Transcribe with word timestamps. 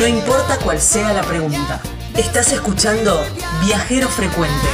No 0.00 0.06
importa 0.06 0.56
cuál 0.64 0.80
sea 0.80 1.12
la 1.12 1.20
pregunta. 1.20 1.78
Estás 2.16 2.54
escuchando 2.54 3.20
Viajero 3.62 4.08
Frecuente. 4.08 4.66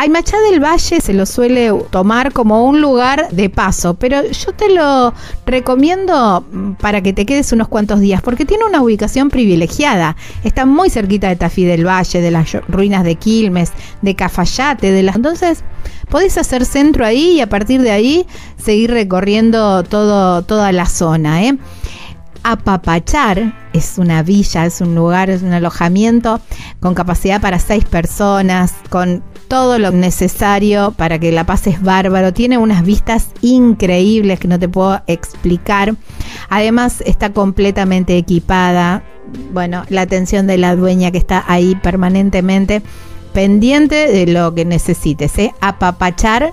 Aymachá 0.00 0.38
del 0.50 0.60
Valle 0.60 1.00
se 1.02 1.12
lo 1.12 1.26
suele 1.26 1.70
tomar 1.90 2.32
como 2.32 2.64
un 2.64 2.80
lugar 2.80 3.28
de 3.30 3.50
paso, 3.50 3.92
pero 3.94 4.22
yo 4.30 4.52
te 4.52 4.72
lo 4.72 5.12
recomiendo 5.44 6.46
mm, 6.50 6.74
para 6.74 7.02
que 7.02 7.12
te 7.12 7.26
quedes 7.26 7.52
unos 7.52 7.68
cuantos 7.68 8.00
días, 8.00 8.22
porque 8.22 8.46
tiene 8.46 8.64
una 8.64 8.80
ubicación 8.80 9.28
privilegiada. 9.28 10.16
Está 10.44 10.64
muy 10.64 10.88
cerquita 10.88 11.28
de 11.28 11.36
Tafí 11.36 11.64
del 11.64 11.84
Valle, 11.86 12.22
de 12.22 12.30
las 12.30 12.54
ruinas 12.68 13.04
de 13.04 13.16
Quilmes, 13.16 13.72
de 14.00 14.14
Cafayate, 14.14 14.92
de 14.92 15.02
las. 15.02 15.16
Entonces, 15.16 15.62
podés 16.08 16.38
hacer 16.38 16.64
centro 16.64 17.04
ahí 17.04 17.32
y 17.32 17.40
a 17.40 17.48
partir 17.48 17.82
de 17.82 17.90
ahí 17.90 18.26
seguir 18.56 18.90
recorriendo 18.90 19.82
todo, 19.82 20.42
toda 20.42 20.72
la 20.72 20.86
zona. 20.86 21.44
¿eh? 21.44 21.58
Apapachar 22.42 23.54
es 23.72 23.98
una 23.98 24.22
villa, 24.22 24.66
es 24.66 24.80
un 24.80 24.94
lugar, 24.94 25.30
es 25.30 25.42
un 25.42 25.52
alojamiento 25.52 26.40
con 26.80 26.94
capacidad 26.94 27.40
para 27.40 27.58
seis 27.58 27.84
personas, 27.84 28.74
con 28.90 29.22
todo 29.48 29.78
lo 29.78 29.90
necesario 29.90 30.92
para 30.92 31.18
que 31.18 31.32
la 31.32 31.44
pases 31.44 31.82
bárbaro. 31.82 32.32
Tiene 32.32 32.58
unas 32.58 32.84
vistas 32.84 33.28
increíbles 33.40 34.38
que 34.38 34.48
no 34.48 34.58
te 34.58 34.68
puedo 34.68 35.00
explicar. 35.06 35.96
Además 36.48 37.02
está 37.06 37.32
completamente 37.32 38.16
equipada. 38.16 39.02
Bueno, 39.52 39.84
la 39.88 40.02
atención 40.02 40.46
de 40.46 40.58
la 40.58 40.76
dueña 40.76 41.10
que 41.10 41.18
está 41.18 41.44
ahí 41.48 41.74
permanentemente 41.82 42.82
pendiente 43.28 44.08
de 44.08 44.26
lo 44.26 44.54
que 44.54 44.64
necesites. 44.64 45.38
¿eh? 45.38 45.54
Apapachar 45.60 46.52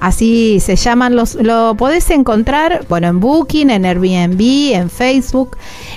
Así 0.00 0.60
se 0.60 0.76
llaman 0.76 1.16
los, 1.16 1.34
lo 1.36 1.74
podés 1.76 2.10
encontrar, 2.10 2.84
bueno, 2.88 3.08
en 3.08 3.20
Booking, 3.20 3.70
en 3.70 3.86
Airbnb, 3.86 4.74
en 4.74 4.90
Facebook, 4.90 5.56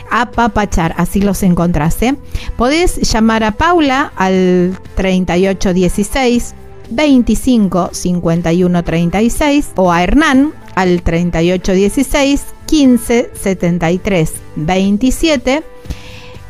a 0.10 0.32
Papachar, 0.32 0.94
así 0.98 1.22
los 1.22 1.44
encontrás. 1.44 2.02
¿eh? 2.02 2.16
Podés 2.56 3.02
llamar 3.12 3.44
a 3.44 3.52
Paula 3.52 4.14
al 4.16 4.80
3816 4.96 6.56
25 6.90 7.90
51 7.92 8.84
36 8.84 9.72
o 9.76 9.92
a 9.92 10.04
Hernán 10.04 10.54
al 10.76 11.02
3816 11.02 12.46
15 12.66 13.32
73 13.34 14.34
27. 14.56 15.64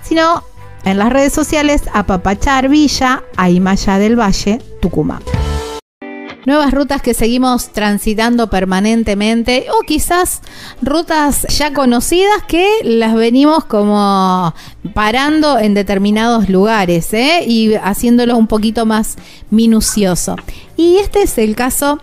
Si 0.03 0.15
no, 0.15 0.43
en 0.91 0.97
las 0.97 1.11
redes 1.11 1.33
sociales 1.33 1.83
a 1.93 2.05
Papachar 2.05 2.69
Villa, 2.69 3.23
Aymaya 3.35 3.99
del 3.99 4.19
Valle, 4.19 4.59
Tucumán 4.81 5.21
nuevas 6.47 6.71
rutas 6.71 7.01
que 7.01 7.13
seguimos 7.13 7.73
transitando 7.73 8.49
permanentemente 8.49 9.67
o 9.69 9.85
quizás 9.85 10.41
rutas 10.81 11.45
ya 11.49 11.73
conocidas 11.73 12.41
que 12.47 12.65
las 12.83 13.15
venimos 13.15 13.65
como 13.65 14.55
parando 14.93 15.59
en 15.59 15.73
determinados 15.73 16.47
lugares 16.47 17.13
¿eh? 17.13 17.43
y 17.45 17.73
haciéndolo 17.75 18.37
un 18.37 18.47
poquito 18.47 18.85
más 18.85 19.17
minucioso. 19.49 20.37
Y 20.77 20.95
este 20.99 21.23
es 21.23 21.37
el 21.37 21.53
caso 21.53 21.99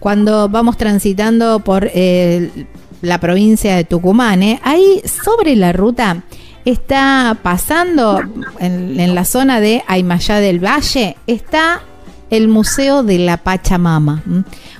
cuando 0.00 0.48
vamos 0.48 0.78
transitando 0.78 1.60
por 1.60 1.90
eh, 1.92 2.50
la 3.02 3.20
provincia 3.20 3.76
de 3.76 3.84
Tucumán. 3.84 4.42
¿eh? 4.42 4.58
Ahí 4.62 5.02
sobre 5.04 5.54
la 5.54 5.74
ruta 5.74 6.24
está 6.66 7.38
pasando 7.42 8.20
en, 8.58 9.14
la 9.14 9.24
zona 9.24 9.60
de 9.60 9.82
Aymayá 9.86 10.40
del 10.40 10.62
Valle, 10.62 11.16
está 11.26 11.80
el 12.28 12.48
Museo 12.48 13.04
de 13.04 13.20
la 13.20 13.38
Pachamama. 13.38 14.22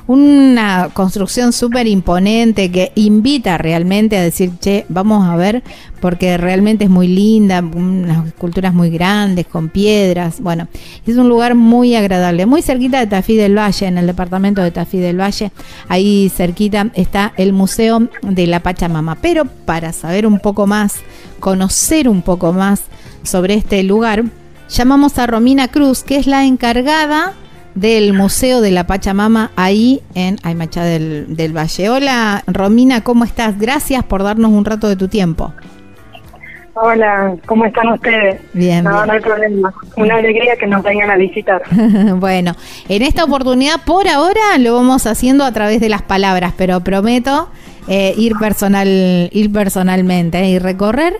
Una 0.08 0.90
construcción 0.92 1.52
súper 1.52 1.88
imponente 1.88 2.70
que 2.70 2.92
invita 2.94 3.58
realmente 3.58 4.16
a 4.16 4.22
decir, 4.22 4.52
che, 4.60 4.86
vamos 4.88 5.26
a 5.28 5.34
ver, 5.34 5.64
porque 6.00 6.36
realmente 6.36 6.84
es 6.84 6.90
muy 6.90 7.08
linda, 7.08 7.60
unas 7.60 8.28
esculturas 8.28 8.72
muy 8.72 8.90
grandes, 8.90 9.46
con 9.48 9.68
piedras. 9.68 10.40
Bueno, 10.40 10.68
es 11.04 11.16
un 11.16 11.28
lugar 11.28 11.56
muy 11.56 11.96
agradable, 11.96 12.46
muy 12.46 12.62
cerquita 12.62 13.00
de 13.00 13.08
Tafí 13.08 13.34
del 13.34 13.58
Valle, 13.58 13.86
en 13.86 13.98
el 13.98 14.06
departamento 14.06 14.62
de 14.62 14.70
Tafí 14.70 14.98
del 14.98 15.20
Valle. 15.20 15.50
Ahí 15.88 16.30
cerquita 16.32 16.86
está 16.94 17.32
el 17.36 17.52
Museo 17.52 18.08
de 18.22 18.46
la 18.46 18.60
Pachamama. 18.60 19.16
Pero 19.16 19.44
para 19.44 19.92
saber 19.92 20.24
un 20.24 20.38
poco 20.38 20.68
más, 20.68 20.94
conocer 21.40 22.08
un 22.08 22.22
poco 22.22 22.52
más 22.52 22.82
sobre 23.24 23.54
este 23.54 23.82
lugar, 23.82 24.22
llamamos 24.68 25.18
a 25.18 25.26
Romina 25.26 25.66
Cruz, 25.66 26.04
que 26.04 26.16
es 26.16 26.28
la 26.28 26.44
encargada 26.44 27.34
del 27.76 28.14
Museo 28.14 28.60
de 28.60 28.72
la 28.72 28.86
Pachamama 28.86 29.52
ahí 29.54 30.02
en 30.14 30.38
Aymacha 30.42 30.82
del, 30.82 31.56
Valle. 31.56 31.90
Hola 31.90 32.42
Romina, 32.46 33.02
¿cómo 33.02 33.24
estás? 33.24 33.58
Gracias 33.58 34.02
por 34.02 34.22
darnos 34.22 34.50
un 34.50 34.64
rato 34.64 34.88
de 34.88 34.96
tu 34.96 35.08
tiempo. 35.08 35.52
Hola, 36.74 37.36
¿cómo 37.46 37.64
están 37.64 37.88
ustedes? 37.88 38.40
Bien, 38.52 38.84
no, 38.84 39.06
no 39.06 39.12
hay 39.12 39.20
problema. 39.20 39.72
Una 39.96 40.16
alegría 40.16 40.56
que 40.56 40.66
nos 40.66 40.82
vengan 40.82 41.10
a 41.10 41.16
visitar. 41.16 41.62
bueno, 42.16 42.54
en 42.88 43.02
esta 43.02 43.24
oportunidad, 43.24 43.80
por 43.86 44.08
ahora, 44.08 44.58
lo 44.58 44.74
vamos 44.74 45.06
haciendo 45.06 45.44
a 45.44 45.52
través 45.52 45.80
de 45.80 45.88
las 45.88 46.02
palabras, 46.02 46.52
pero 46.56 46.80
prometo 46.80 47.48
eh, 47.88 48.14
ir 48.18 48.34
personal, 48.38 48.88
ir 49.32 49.52
personalmente 49.52 50.38
eh, 50.38 50.50
y 50.50 50.58
recorrer 50.58 51.18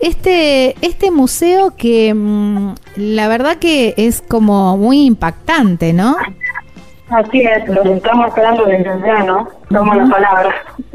este, 0.00 0.74
este 0.84 1.10
museo 1.10 1.74
que 1.76 2.12
mm, 2.14 2.74
la 2.96 3.28
verdad 3.28 3.56
que 3.56 3.94
es 3.96 4.22
como 4.22 4.76
muy 4.76 5.06
impactante, 5.06 5.92
¿no? 5.92 6.16
Así 7.10 7.40
es, 7.40 7.66
lo 7.68 7.82
estamos 7.84 8.28
esperando 8.28 8.64
desde 8.66 8.84
ya, 8.84 9.22
¿no? 9.24 9.48
Tomo 9.70 9.94
la 9.94 10.06
palabra. 10.08 10.54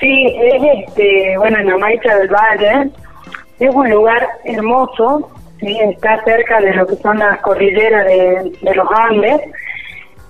sí, 0.00 0.36
es 0.40 0.86
este, 0.86 1.36
bueno, 1.38 1.58
en 1.58 1.66
la 1.66 1.78
Maicha 1.78 2.16
del 2.16 2.28
Valle, 2.28 2.90
es 3.58 3.74
un 3.74 3.90
lugar 3.90 4.28
hermoso, 4.44 5.28
¿sí? 5.58 5.76
está 5.80 6.22
cerca 6.24 6.60
de 6.60 6.74
lo 6.74 6.86
que 6.86 6.96
son 6.96 7.18
las 7.18 7.40
cordilleras 7.40 8.06
de, 8.06 8.74
los 8.74 8.88
Andes 8.92 9.40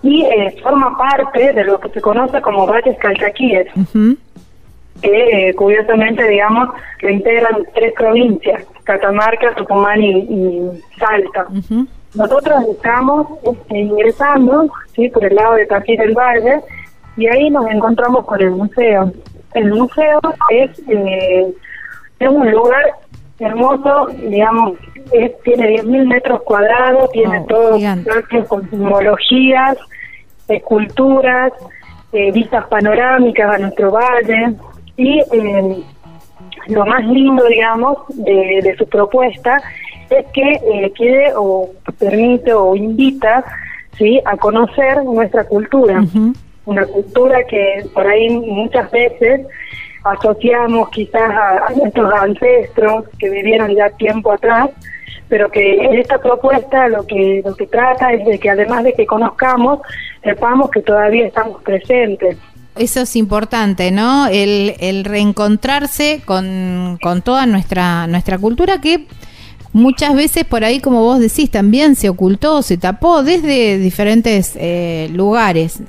y 0.03 0.25
eh, 0.25 0.56
forma 0.62 0.97
parte 0.97 1.53
de 1.53 1.65
lo 1.65 1.78
que 1.81 1.91
se 1.91 2.00
conoce 2.00 2.41
como 2.41 2.66
valles 2.66 2.97
calchaquíes 2.99 3.66
que 5.03 5.48
eh, 5.48 5.54
curiosamente, 5.54 6.26
digamos, 6.28 6.69
lo 7.00 7.10
integran 7.10 7.62
tres 7.75 7.92
provincias, 7.94 8.64
Catamarca, 8.84 9.54
Tucumán 9.54 10.03
y, 10.03 10.62
Salta. 10.98 11.47
Nosotros 12.14 12.64
estamos 12.70 13.26
este, 13.42 13.78
ingresando 13.78 14.69
¿sí? 14.94 15.09
por 15.10 15.25
el 15.25 15.34
lado 15.34 15.54
de 15.54 15.66
Tafí 15.66 15.97
del 15.97 16.14
Valle 16.14 16.60
y 17.16 17.26
ahí 17.26 17.50
nos 17.50 17.66
encontramos 17.70 18.25
con 18.25 18.41
el 18.41 18.50
museo. 18.50 19.12
El 19.54 19.72
museo 19.75 20.20
es, 20.50 20.78
eh, 20.88 21.54
es 22.19 22.28
un 22.28 22.50
lugar 22.50 22.84
hermoso, 23.38 24.09
digamos, 24.16 24.78
es, 25.12 25.41
tiene 25.42 25.82
10.000 25.82 26.06
metros 26.06 26.42
cuadrados, 26.42 27.10
tiene 27.10 27.44
todo 27.48 27.78
con 28.48 28.69
simbologías, 28.70 29.76
esculturas, 30.48 31.53
eh, 32.12 32.32
vistas 32.32 32.66
panorámicas 32.66 33.54
a 33.54 33.59
nuestro 33.59 33.92
valle, 33.92 34.54
y 34.98 35.20
eh, 35.20 35.84
lo 36.66 36.84
más 36.84 37.06
lindo, 37.06 37.44
digamos, 37.47 37.98
de, 38.09 38.75
su 38.76 38.86
propuesta 38.88 39.62
es 40.10 40.26
que 40.32 40.53
eh, 40.53 40.92
quiere 40.94 41.32
o 41.36 41.70
permite 41.98 42.53
o 42.53 42.75
invita 42.75 43.44
¿sí? 43.97 44.20
a 44.25 44.36
conocer 44.36 45.04
nuestra 45.04 45.44
cultura. 45.44 46.03
Una 46.66 46.84
cultura 46.84 47.44
que 47.44 47.86
por 47.94 48.06
ahí 48.06 48.28
muchas 48.28 48.91
veces 48.91 49.47
asociamos 50.03 50.88
quizás 50.91 51.30
a, 51.30 51.72
nuestros 51.76 52.12
ancestros 52.12 53.04
que 53.19 53.30
vivieron 53.30 53.75
ya 53.75 53.91
tiempo 53.91 54.32
atrás, 54.32 54.70
pero 55.28 55.48
que 55.48 56.00
esta 56.00 56.19
propuesta 56.19 56.88
lo 56.88 57.06
que 57.06 57.41
lo 57.44 57.54
que 57.54 57.66
trata 57.69 58.12
es 58.12 58.27
de 58.27 58.39
que 58.39 58.51
además 58.51 58.83
de 58.83 58.94
que 58.94 59.06
conozcamos, 59.06 59.80
sepamos 60.24 60.71
que 60.71 60.83
todavía 60.83 61.27
estamos 61.27 61.62
presentes 61.62 62.36
eso 62.78 63.01
es 63.01 63.16
importante, 63.16 63.91
¿no? 63.91 64.27
El, 64.27 65.04
reencontrarse 65.04 66.22
con, 66.25 66.98
toda 67.25 67.47
nuestra, 67.47 68.07
nuestra 68.07 68.39
cultura 68.39 68.80
que 68.80 69.07
muchas 69.72 70.15
veces 70.15 70.45
por 70.45 70.65
ahí, 70.65 70.80
como 70.80 71.03
vos 71.03 71.21
decís, 71.21 71.51
también 71.51 71.97
se 71.97 72.09
ocultó, 72.09 72.63
se 72.63 72.77
tapó 72.77 73.22
desde 73.22 73.78
diferentes 73.78 74.53
eh, 74.57 75.09
lugares. 75.13 75.80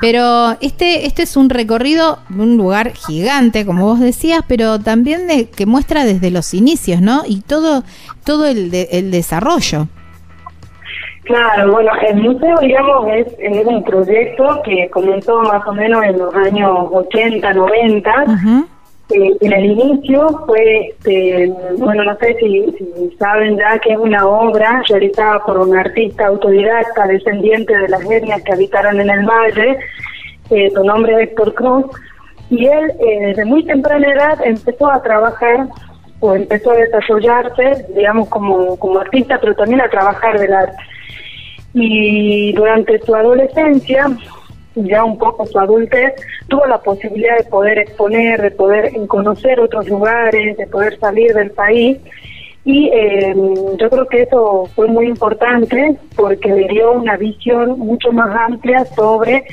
Pero 0.00 0.56
este, 0.62 1.06
este 1.06 1.24
es 1.24 1.36
un 1.36 1.50
recorrido, 1.50 2.20
un 2.30 2.56
lugar 2.56 2.94
gigante, 2.94 3.66
como 3.66 3.84
vos 3.84 4.00
decías, 4.00 4.42
pero 4.48 4.78
también 4.78 5.26
de, 5.26 5.50
que 5.50 5.66
muestra 5.66 6.04
desde 6.04 6.30
los 6.30 6.54
inicios, 6.54 7.02
¿no? 7.02 7.22
Y 7.26 7.42
todo, 7.42 7.84
todo 8.24 8.46
el, 8.46 8.72
el 8.72 9.10
desarrollo. 9.10 9.88
Claro, 11.30 11.70
bueno, 11.70 11.92
el 12.08 12.16
museo, 12.16 12.58
digamos, 12.58 13.06
es, 13.14 13.26
es, 13.38 13.64
un 13.64 13.84
proyecto 13.84 14.62
que 14.64 14.90
comenzó 14.90 15.40
más 15.42 15.64
o 15.64 15.72
menos 15.72 16.02
en 16.02 16.18
los 16.18 16.34
años 16.34 16.88
80, 16.90 17.52
90. 17.52 18.24
Eh, 19.10 19.36
en 19.40 19.52
el 19.52 19.64
inicio 19.64 20.26
fue, 20.44 20.88
este, 20.88 21.52
bueno, 21.78 22.02
no 22.02 22.16
sé 22.16 22.34
si, 22.40 23.16
saben 23.16 23.56
ya 23.58 23.78
que 23.78 23.92
es 23.92 23.98
una 23.98 24.26
obra 24.26 24.82
realizada 24.88 25.38
por 25.44 25.58
un 25.58 25.76
artista 25.78 26.26
autodidacta 26.26 27.06
descendiente 27.06 27.78
de 27.78 27.88
las 27.88 28.02
etnias 28.10 28.42
que 28.42 28.52
habitaron 28.52 29.00
en 29.00 29.10
el 29.10 29.24
valle. 29.24 29.78
Eh, 30.50 30.68
su 30.74 30.82
nombre 30.82 31.12
es 31.14 31.28
Héctor 31.28 31.54
Cruz. 31.54 31.84
Y 32.50 32.66
él 32.66 32.90
eh, 32.98 33.26
desde 33.26 33.44
muy 33.44 33.64
temprana 33.64 34.12
edad 34.12 34.38
empezó 34.44 34.90
a 34.90 35.00
trabajar 35.00 35.68
o 36.18 36.34
empezó 36.34 36.72
a 36.72 36.76
desarrollarse, 36.76 37.86
digamos, 37.94 38.28
como, 38.28 38.76
como 38.80 38.98
artista, 38.98 39.38
pero 39.40 39.54
también 39.54 39.80
a 39.80 39.88
trabajar 39.88 40.40
del 40.40 40.52
arte. 40.52 40.76
Y 41.72 42.52
durante 42.52 42.98
su 43.00 43.14
adolescencia, 43.14 44.06
ya 44.74 45.04
un 45.04 45.18
poco 45.18 45.46
su 45.46 45.58
adultez, 45.58 46.14
tuvo 46.48 46.66
la 46.66 46.78
posibilidad 46.78 47.36
de 47.38 47.44
poder 47.44 47.78
exponer, 47.78 48.40
de 48.40 48.50
poder 48.50 48.92
conocer 49.06 49.60
otros 49.60 49.88
lugares, 49.88 50.56
de 50.56 50.66
poder 50.66 50.98
salir 50.98 51.32
del 51.34 51.50
país. 51.50 51.98
Y 52.64 52.88
eh, 52.92 53.34
yo 53.78 53.90
creo 53.90 54.06
que 54.06 54.22
eso 54.22 54.68
fue 54.74 54.86
muy 54.86 55.06
importante 55.06 55.96
porque 56.14 56.50
le 56.50 56.68
dio 56.68 56.92
una 56.92 57.16
visión 57.16 57.78
mucho 57.78 58.12
más 58.12 58.34
amplia 58.36 58.84
sobre 58.84 59.44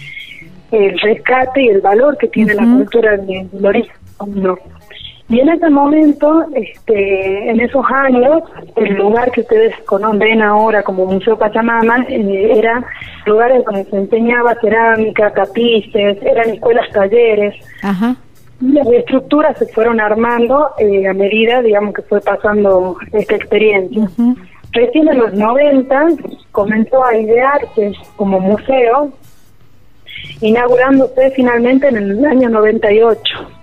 el 0.72 1.00
rescate 1.00 1.64
y 1.64 1.70
el 1.70 1.82
valor 1.82 2.18
que 2.18 2.28
tiene 2.28 2.54
la 2.54 2.64
cultura 2.64 3.16
del 3.18 3.66
origen. 3.66 3.96
¿no? 4.26 4.58
Y 5.30 5.42
en 5.42 5.50
ese 5.50 5.70
momento, 5.70 6.46
este, 6.56 7.50
en 7.50 7.60
esos 7.60 7.86
años, 7.92 8.44
el 8.78 8.94
lugar 8.94 9.30
que 9.32 9.42
ustedes 9.42 9.76
conocen 9.86 10.42
ahora 10.42 10.84
como 10.84 11.06
Museo 11.06 11.38
Pachamama 11.38 12.06
eh, 12.08 12.54
era 12.56 12.86
lugares 13.26 13.66
donde 13.66 13.84
se 13.86 13.98
enseñaba 13.98 14.56
cerámica, 14.62 15.34
tapices, 15.34 16.18
eran 16.22 16.52
escuelas, 16.52 16.90
talleres. 16.94 17.56
Ajá. 17.84 18.16
Las 18.62 18.88
estructuras 18.88 19.58
se 19.58 19.68
fueron 19.68 20.00
armando 20.00 20.70
eh, 20.80 21.08
a 21.08 21.14
medida, 21.14 21.62
digamos, 21.62 21.94
que 21.94 22.04
fue 22.04 22.22
pasando 22.22 22.98
esta 23.12 23.36
experiencia. 23.36 24.10
Recién 24.72 25.10
en 25.10 25.18
los 25.18 25.34
90 25.34 26.08
comenzó 26.52 27.04
a 27.04 27.18
idearse 27.18 27.92
como 28.16 28.40
museo, 28.40 29.12
inaugurándose 30.40 31.32
finalmente 31.32 31.90
en 31.90 31.98
el 31.98 32.26
año 32.26 32.50
98 32.50 33.57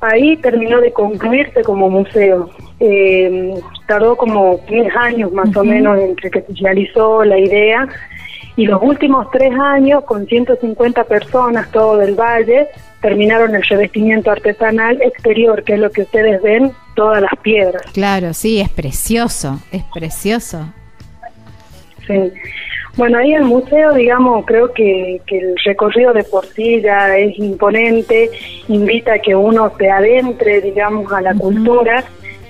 ahí 0.00 0.36
terminó 0.38 0.80
de 0.80 0.92
concluirse 0.92 1.62
como 1.62 1.90
museo. 1.90 2.50
Eh, 2.80 3.54
tardó 3.86 4.16
como 4.16 4.60
10 4.68 4.94
años 4.96 5.32
más 5.32 5.56
o 5.56 5.64
menos 5.64 5.98
entre 5.98 6.30
que 6.30 6.42
se 6.42 6.52
realizó 6.60 7.24
la 7.24 7.38
idea 7.38 7.88
y 8.56 8.66
los 8.66 8.82
últimos 8.82 9.30
tres 9.30 9.52
años, 9.58 10.02
con 10.04 10.26
150 10.26 11.04
personas, 11.04 11.70
todo 11.70 11.98
del 11.98 12.14
valle, 12.14 12.68
terminaron 13.02 13.54
el 13.54 13.62
revestimiento 13.62 14.30
artesanal 14.30 15.00
exterior, 15.02 15.62
que 15.62 15.74
es 15.74 15.78
lo 15.78 15.90
que 15.90 16.02
ustedes 16.02 16.42
ven, 16.42 16.72
todas 16.94 17.20
las 17.20 17.36
piedras. 17.42 17.82
Claro, 17.92 18.32
sí, 18.32 18.58
es 18.58 18.70
precioso, 18.70 19.60
es 19.70 19.82
precioso. 19.92 20.72
Sí. 22.06 22.32
Bueno, 22.96 23.18
ahí 23.18 23.34
el 23.34 23.44
museo, 23.44 23.92
digamos, 23.92 24.46
creo 24.46 24.72
que, 24.72 25.20
el 25.26 25.54
recorrido 25.64 26.14
de 26.14 26.24
por 26.24 26.46
sí 26.46 26.80
ya 26.80 27.16
es 27.16 27.38
imponente, 27.38 28.30
invita 28.68 29.14
a 29.14 29.18
que 29.18 29.34
uno 29.34 29.70
se 29.76 29.90
adentre, 29.90 30.62
digamos, 30.62 31.12
a 31.12 31.20
la 31.20 31.34
cultura, 31.34 32.04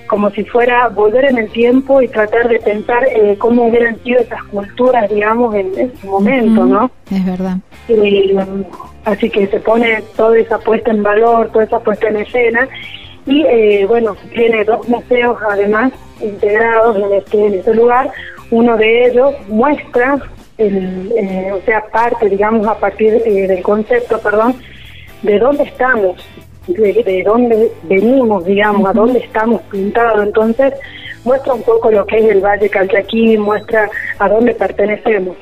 como 0.07 0.29
si 0.29 0.45
fuera 0.45 0.87
volver 0.87 1.25
en 1.25 1.37
el 1.37 1.49
tiempo 1.51 2.01
y 2.01 2.07
tratar 2.07 2.47
de 2.47 2.59
pensar 2.59 3.05
eh, 3.09 3.35
cómo 3.37 3.67
hubieran 3.67 4.01
sido 4.03 4.21
esas 4.21 4.41
culturas, 4.45 5.09
digamos, 5.09 5.53
en 5.53 5.67
ese 5.77 6.07
momento, 6.07 6.65
¿no? 6.65 6.91
Es 7.11 7.25
verdad. 7.25 7.57
así 9.03 9.29
que 9.29 9.47
se 9.47 9.59
pone 9.59 10.01
toda 10.15 10.37
esa 10.37 10.59
puesta 10.59 10.91
en 10.91 11.03
valor, 11.03 11.49
toda 11.51 11.65
esa 11.65 11.79
puesta 11.79 12.07
en 12.07 12.17
escena. 12.17 12.69
Y 13.25 13.41
eh, 13.41 13.85
bueno, 13.85 14.15
tiene 14.33 14.63
dos 14.63 14.87
museos 14.87 15.37
además 15.49 15.91
integrados 16.21 16.95
en 16.95 17.13
este, 17.13 17.47
en 17.47 17.53
este 17.55 17.75
lugar. 17.75 18.09
Uno 18.51 18.77
de 18.77 19.07
ellos 19.07 19.35
muestra 19.47 20.17
el, 20.57 21.11
eh, 21.15 21.51
o 21.53 21.61
sea, 21.65 21.85
parte, 21.91 22.29
digamos, 22.29 22.65
a 22.67 22.75
partir 22.75 23.21
eh, 23.25 23.47
del 23.47 23.61
concepto, 23.61 24.19
perdón, 24.19 24.55
de 25.21 25.39
dónde 25.39 25.63
estamos, 25.63 26.25
de, 26.67 27.23
dónde 27.25 27.71
venimos, 27.83 28.45
digamos, 28.45 28.89
a 28.89 28.93
dónde 28.93 29.19
estamos 29.19 29.61
pintados. 29.63 30.25
Entonces, 30.25 30.73
muestra 31.23 31.53
un 31.53 31.63
poco 31.63 31.91
lo 31.91 32.05
que 32.05 32.17
es 32.17 32.25
el 32.25 32.41
Valle 32.41 32.69
Calchaquí, 32.69 33.37
muestra 33.37 33.89
a 34.19 34.29
dónde 34.29 34.53
pertenecemos. 34.53 35.35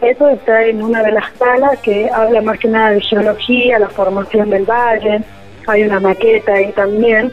Eso 0.00 0.28
está 0.30 0.64
en 0.64 0.82
una 0.82 1.02
de 1.02 1.12
las 1.12 1.30
salas 1.38 1.78
que 1.80 2.08
habla 2.10 2.40
más 2.40 2.58
que 2.58 2.68
nada 2.68 2.90
de 2.90 3.02
geología, 3.02 3.78
la 3.78 3.88
formación 3.88 4.48
del 4.48 4.64
valle, 4.64 5.20
hay 5.66 5.82
una 5.82 6.00
maqueta 6.00 6.54
ahí 6.54 6.72
también. 6.72 7.30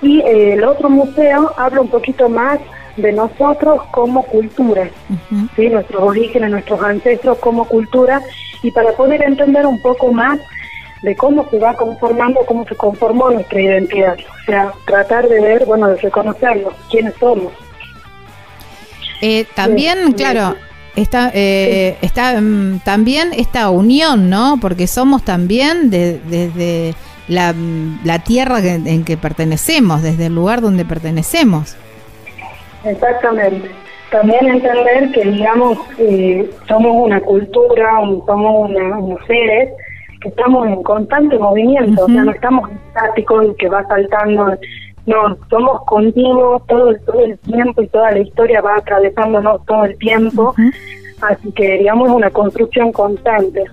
Y 0.00 0.20
eh, 0.20 0.54
el 0.54 0.64
otro 0.64 0.88
museo 0.88 1.52
habla 1.58 1.82
un 1.82 1.88
poquito 1.88 2.28
más 2.30 2.58
de 2.96 3.12
nosotros 3.12 3.82
como 3.90 4.22
cultura, 4.24 4.88
¿sí? 5.54 5.68
nuestros 5.68 6.02
orígenes, 6.02 6.50
nuestros 6.50 6.82
ancestros 6.82 7.38
como 7.38 7.66
cultura, 7.66 8.22
y 8.62 8.70
para 8.70 8.92
poder 8.92 9.22
entender 9.22 9.66
un 9.66 9.80
poco 9.80 10.12
más 10.12 10.40
de 11.02 11.14
cómo 11.14 11.48
se 11.50 11.58
va 11.58 11.74
conformando, 11.74 12.40
cómo 12.46 12.66
se 12.66 12.74
conformó 12.74 13.30
nuestra 13.30 13.60
identidad. 13.60 14.16
O 14.18 14.44
sea, 14.46 14.72
tratar 14.86 15.28
de 15.28 15.40
ver, 15.40 15.64
bueno, 15.66 15.88
de 15.88 15.96
reconocernos, 15.96 16.74
quiénes 16.90 17.14
somos. 17.20 17.52
Eh, 19.20 19.46
también, 19.54 20.12
claro, 20.12 20.56
está, 20.94 21.30
eh, 21.34 21.96
está 22.00 22.40
mm, 22.40 22.80
también 22.80 23.32
esta 23.34 23.70
unión, 23.70 24.30
¿no? 24.30 24.58
Porque 24.60 24.86
somos 24.86 25.22
también 25.22 25.90
desde 25.90 26.94
la, 27.28 27.54
la, 28.04 28.18
tierra 28.20 28.58
en 28.60 29.04
que 29.04 29.16
pertenecemos, 29.16 30.02
desde 30.02 30.26
el 30.26 30.34
lugar 30.34 30.60
donde 30.60 30.84
pertenecemos. 30.84 31.76
Exactamente. 32.86 33.70
También 34.10 34.46
entender 34.46 35.10
que, 35.12 35.24
digamos, 35.24 35.78
eh, 35.98 36.48
somos 36.68 37.06
una 37.06 37.20
cultura, 37.20 38.00
somos 38.24 38.70
unos 38.70 39.26
seres 39.26 39.70
que 40.20 40.28
estamos 40.28 40.66
en 40.68 40.82
constante 40.82 41.36
movimiento, 41.38 42.04
o 42.04 42.06
sea, 42.06 42.24
no 42.24 42.30
estamos 42.30 42.70
estáticos 42.70 43.46
y 43.46 43.54
que 43.56 43.68
va 43.68 43.86
saltando, 43.88 44.56
no, 45.06 45.36
somos 45.50 45.84
continuos 45.84 46.64
todo, 46.66 46.94
todo 47.04 47.24
el 47.24 47.38
tiempo 47.40 47.82
y 47.82 47.88
toda 47.88 48.12
la 48.12 48.20
historia 48.20 48.60
va 48.60 48.76
atravesándonos 48.76 49.64
todo 49.66 49.84
el 49.84 49.98
tiempo, 49.98 50.54
así 51.22 51.52
que, 51.52 51.78
digamos, 51.78 52.08
una 52.08 52.30
construcción 52.30 52.92
constante. 52.92 53.64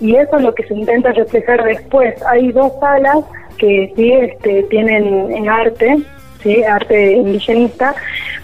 Y 0.00 0.16
eso 0.16 0.36
es 0.36 0.42
lo 0.42 0.54
que 0.54 0.64
se 0.64 0.74
intenta 0.74 1.12
reflejar 1.12 1.64
después. 1.64 2.14
Hay 2.26 2.52
dos 2.52 2.72
salas 2.80 3.24
que 3.56 3.92
sí 3.96 4.12
este, 4.12 4.64
tienen 4.64 5.32
en 5.32 5.48
arte, 5.48 5.96
¿sí? 6.42 6.62
arte 6.62 7.12
indigenista, 7.12 7.94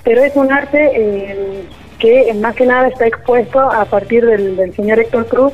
pero 0.04 0.22
es 0.22 0.34
un 0.36 0.52
arte 0.52 0.90
eh, 0.94 1.64
que 1.98 2.32
más 2.34 2.54
que 2.54 2.66
nada 2.66 2.88
está 2.88 3.06
expuesto 3.06 3.58
a 3.60 3.84
partir 3.84 4.24
del, 4.24 4.74
señor 4.74 5.00
Héctor 5.00 5.26
Cruz, 5.26 5.52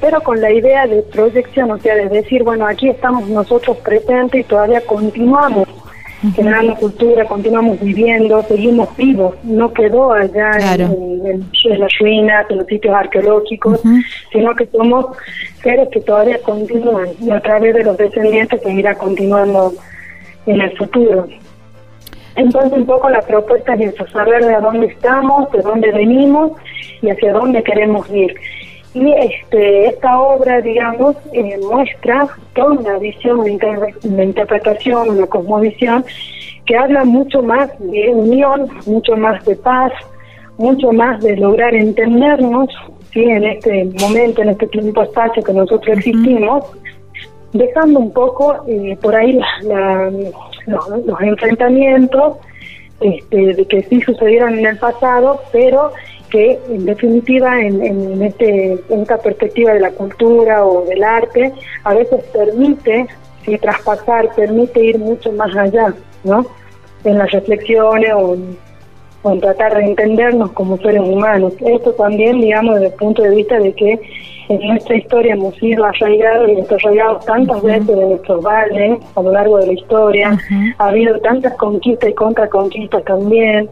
pero 0.00 0.20
con 0.20 0.40
la 0.40 0.52
idea 0.52 0.86
de 0.86 1.02
proyección, 1.02 1.70
o 1.70 1.78
sea, 1.78 1.94
de 1.94 2.08
decir, 2.08 2.44
bueno, 2.44 2.66
aquí 2.66 2.88
estamos 2.88 3.28
nosotros 3.28 3.76
presentes 3.78 4.40
y 4.40 4.44
todavía 4.44 4.80
continuamos 4.82 5.66
generando 6.34 6.74
cultura, 6.74 7.24
continuamos 7.26 7.80
viviendo, 7.80 8.42
seguimos 8.42 8.94
vivos, 8.96 9.36
no 9.44 9.72
quedó 9.72 10.12
allá 10.12 10.50
en, 10.74 11.48
las 11.78 11.98
ruinas, 12.00 12.46
en 12.50 12.58
los 12.58 12.66
sitios 12.66 12.94
arqueológicos, 12.94 13.80
sino 14.32 14.54
que 14.54 14.66
somos 14.66 15.16
seres 15.62 15.88
que 15.92 16.00
todavía 16.00 16.40
continúan 16.42 17.08
y 17.20 17.30
a 17.30 17.40
través 17.40 17.74
de 17.74 17.84
los 17.84 17.96
descendientes 17.96 18.60
seguirá 18.62 18.96
continuando 18.96 19.74
en 20.46 20.60
el 20.60 20.76
futuro. 20.76 21.28
Entonces 22.38 22.72
un 22.72 22.86
poco 22.86 23.10
la 23.10 23.20
propuesta 23.20 23.74
es 23.74 23.92
eso, 23.92 24.06
saber 24.08 24.44
de 24.44 24.60
dónde 24.60 24.86
estamos, 24.86 25.50
de 25.50 25.60
dónde 25.60 25.90
venimos 25.90 26.52
y 27.02 27.10
hacia 27.10 27.32
dónde 27.32 27.64
queremos 27.64 28.08
ir. 28.10 28.32
Y 28.94 29.12
este, 29.12 29.86
esta 29.86 30.20
obra, 30.20 30.60
digamos, 30.60 31.16
eh, 31.32 31.58
muestra 31.68 32.28
toda 32.54 32.78
una 32.78 32.98
visión, 32.98 33.40
una, 33.40 34.24
interpretación, 34.24 35.10
una 35.10 35.26
cosmovisión 35.26 36.04
que 36.64 36.76
habla 36.76 37.04
mucho 37.04 37.42
más 37.42 37.70
de 37.80 38.08
unión, 38.10 38.68
mucho 38.86 39.16
más 39.16 39.44
de 39.44 39.56
paz, 39.56 39.92
mucho 40.58 40.92
más 40.92 41.20
de 41.20 41.36
lograr 41.36 41.74
entendernos 41.74 42.68
¿sí? 43.12 43.24
en 43.24 43.44
este 43.44 43.90
momento, 44.00 44.42
en 44.42 44.50
este 44.50 44.68
tiempo-espacio 44.68 45.42
que 45.42 45.52
nosotros 45.52 45.98
existimos, 45.98 46.64
dejando 47.52 47.98
un 47.98 48.12
poco 48.12 48.64
eh, 48.68 48.96
por 49.02 49.16
ahí 49.16 49.40
la, 49.62 50.10
los, 50.68 51.20
enfrentamientos 51.20 52.36
este, 53.00 53.54
de 53.54 53.64
que 53.66 53.82
sí 53.84 54.00
sucedieron 54.00 54.58
en 54.58 54.66
el 54.66 54.78
pasado, 54.78 55.40
pero 55.52 55.92
que 56.30 56.58
en 56.68 56.84
definitiva 56.84 57.60
en, 57.60 57.82
en, 57.82 58.22
este, 58.22 58.72
en 58.88 59.00
esta 59.00 59.18
perspectiva 59.18 59.72
de 59.72 59.80
la 59.80 59.90
cultura 59.90 60.64
o 60.64 60.84
del 60.84 61.02
arte 61.02 61.52
a 61.84 61.94
veces 61.94 62.22
permite 62.32 63.06
traspasar, 63.56 64.34
permite 64.34 64.84
ir 64.84 64.98
mucho 64.98 65.32
más 65.32 65.56
allá, 65.56 65.94
¿no? 66.24 66.44
En 67.04 67.16
las 67.16 67.30
reflexiones 67.30 68.12
o 68.14 68.34
en, 68.34 69.40
tratar 69.40 69.76
de 69.76 69.84
entendernos 69.84 70.52
como 70.52 70.76
seres 70.78 71.00
humanos. 71.00 71.54
Esto 71.60 71.92
también, 71.92 72.40
digamos, 72.40 72.74
desde 72.74 72.86
el 72.88 72.92
punto 72.94 73.22
de 73.22 73.30
vista 73.30 73.58
de 73.58 73.72
que 73.74 74.00
en 74.48 74.66
nuestra 74.66 74.96
historia 74.96 75.34
hemos 75.34 75.54
sido 75.56 75.84
arraigados 75.84 76.48
y 76.50 76.54
desarrollados 76.56 77.24
tantas 77.26 77.62
veces 77.62 77.86
de 77.86 78.06
nuestros 78.06 78.42
valles 78.42 78.98
a 79.14 79.22
lo 79.22 79.32
largo 79.32 79.58
de 79.58 79.66
la 79.66 79.72
historia. 79.72 80.38
Ha 80.78 80.88
habido 80.88 81.18
tantas 81.20 81.54
conquistas 81.54 82.10
y 82.10 82.14
contraconquistas 82.14 83.04
también. 83.04 83.68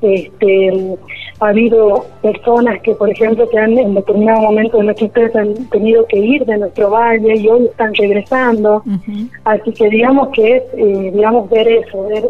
Este, 0.00 0.96
ha 1.40 1.48
habido 1.48 2.06
personas 2.22 2.80
que, 2.82 2.92
por 2.94 3.10
ejemplo, 3.10 3.48
que 3.48 3.58
han 3.58 3.76
en 3.78 3.94
determinado 3.94 4.42
momento 4.42 4.78
de 4.78 4.84
nuestra 4.84 5.06
historia 5.06 5.40
han 5.40 5.54
tenido 5.70 6.06
que 6.06 6.18
ir 6.18 6.44
de 6.44 6.58
nuestro 6.58 6.90
valle 6.90 7.36
y 7.36 7.48
hoy 7.48 7.66
están 7.66 7.94
regresando. 7.94 8.82
Así 9.44 9.72
que 9.72 9.88
digamos 9.88 10.28
que 10.30 10.56
es, 10.56 10.62
eh, 10.76 11.10
digamos, 11.12 11.50
ver 11.50 11.66
eso, 11.68 12.04
ver 12.08 12.24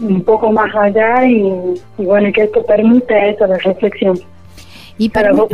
un 0.00 0.22
poco 0.22 0.50
más 0.50 0.74
allá 0.74 1.26
y, 1.26 1.74
bueno, 1.98 2.32
que 2.32 2.42
esto 2.42 2.64
permite 2.64 3.30
eso, 3.30 3.46
la 3.46 3.58
reflexión. 3.58 4.18
Y 4.98 5.08
para 5.08 5.32
vos, 5.32 5.48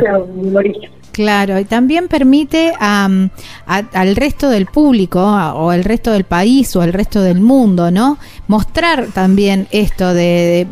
Claro, 1.11 1.59
y 1.59 1.65
también 1.65 2.07
permite 2.07 2.71
al 2.79 4.15
resto 4.15 4.49
del 4.49 4.67
público 4.67 5.19
o 5.19 5.69
al 5.69 5.83
resto 5.83 6.11
del 6.11 6.23
país 6.23 6.75
o 6.75 6.81
al 6.81 6.93
resto 6.93 7.21
del 7.21 7.41
mundo, 7.41 7.91
¿no? 7.91 8.17
Mostrar 8.47 9.07
también 9.07 9.67
esto 9.71 10.13
de, 10.13 10.67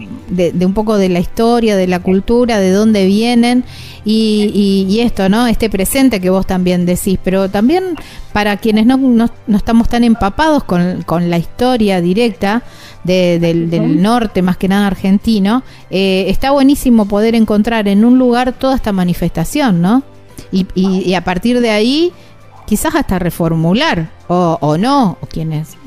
un 0.61 0.73
poco 0.73 0.97
de 0.97 1.09
la 1.09 1.19
historia, 1.19 1.75
de 1.75 1.87
la 1.87 1.99
cultura, 1.99 2.59
de 2.59 2.71
dónde 2.71 3.05
vienen 3.05 3.65
y, 4.05 4.99
esto, 5.01 5.27
¿no? 5.27 5.47
Este 5.47 5.69
presente 5.69 6.21
que 6.21 6.29
vos 6.29 6.45
también 6.45 6.85
decís, 6.85 7.19
pero 7.23 7.49
también 7.49 7.95
para 8.31 8.57
quienes 8.57 8.85
no, 8.85 8.97
no, 8.97 9.29
estamos 9.53 9.89
tan 9.89 10.03
empapados 10.03 10.63
con, 10.63 11.01
con 11.03 11.29
la 11.29 11.39
historia 11.39 11.99
directa 11.99 12.63
del, 13.03 14.01
norte, 14.01 14.41
más 14.41 14.57
que 14.57 14.67
nada 14.67 14.87
argentino, 14.87 15.63
eh, 15.89 16.25
está 16.27 16.51
buenísimo 16.51 17.05
poder 17.07 17.35
encontrar 17.35 17.87
en 17.87 18.05
un 18.05 18.17
lugar 18.17 18.53
toda 18.53 18.75
esta 18.75 18.91
manifestación, 18.91 19.81
¿no? 19.81 20.03
Y, 20.51 21.13
a 21.13 21.23
partir 21.23 21.61
de 21.61 21.69
ahí 21.69 22.11
quizás 22.65 22.95
hasta 22.95 23.19
reformular 23.19 24.07
o, 24.27 24.57
o 24.59 24.77
no, 24.77 25.17
o 25.21 25.25
quienes 25.27 25.77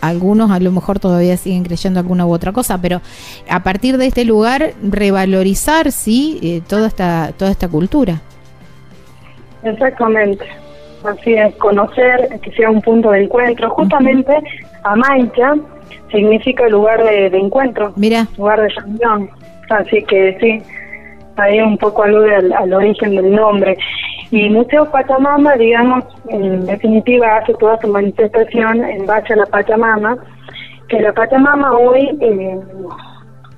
algunos 0.00 0.50
a 0.50 0.58
lo 0.60 0.72
mejor 0.72 0.98
todavía 0.98 1.36
siguen 1.36 1.64
creyendo 1.64 2.00
alguna 2.00 2.26
u 2.26 2.32
otra 2.32 2.52
cosa, 2.52 2.80
pero 2.80 3.00
a 3.48 3.62
partir 3.62 3.98
de 3.98 4.06
este 4.06 4.24
lugar 4.24 4.72
revalorizar 4.82 5.92
sí 5.92 6.38
eh, 6.42 6.62
toda 6.66 6.88
esta 6.88 7.32
toda 7.36 7.50
esta 7.50 7.68
cultura. 7.68 8.20
Exactamente. 9.62 10.44
Así 11.04 11.34
es, 11.34 11.54
conocer 11.56 12.40
que 12.40 12.50
sea 12.52 12.70
un 12.70 12.82
punto 12.82 13.10
de 13.10 13.24
encuentro. 13.24 13.70
Justamente 13.70 14.36
Amaicha 14.82 15.54
significa 16.10 16.68
lugar 16.68 17.04
de, 17.04 17.26
encuentro, 17.26 17.92
Mira. 17.96 18.26
lugar 18.36 18.62
de 18.62 18.68
reunión. 18.68 19.30
Así 19.70 20.02
que 20.02 20.36
sí, 20.40 20.62
ahí 21.38 21.60
un 21.60 21.78
poco 21.78 22.02
alude 22.02 22.34
al, 22.34 22.72
origen 22.72 23.16
del 23.16 23.34
nombre. 23.34 23.76
Y 24.30 24.48
Museo 24.50 24.90
Pachamama, 24.90 25.54
digamos, 25.54 26.04
en 26.28 26.66
definitiva 26.66 27.38
hace 27.38 27.54
toda 27.54 27.80
su 27.80 27.88
manifestación 27.88 28.84
en 28.84 29.06
base 29.06 29.32
a 29.32 29.36
la 29.36 29.46
Pachamama, 29.46 30.18
que 30.88 31.00
la 31.00 31.12
Pachamama 31.12 31.72
hoy, 31.72 32.16
eh, 32.20 32.60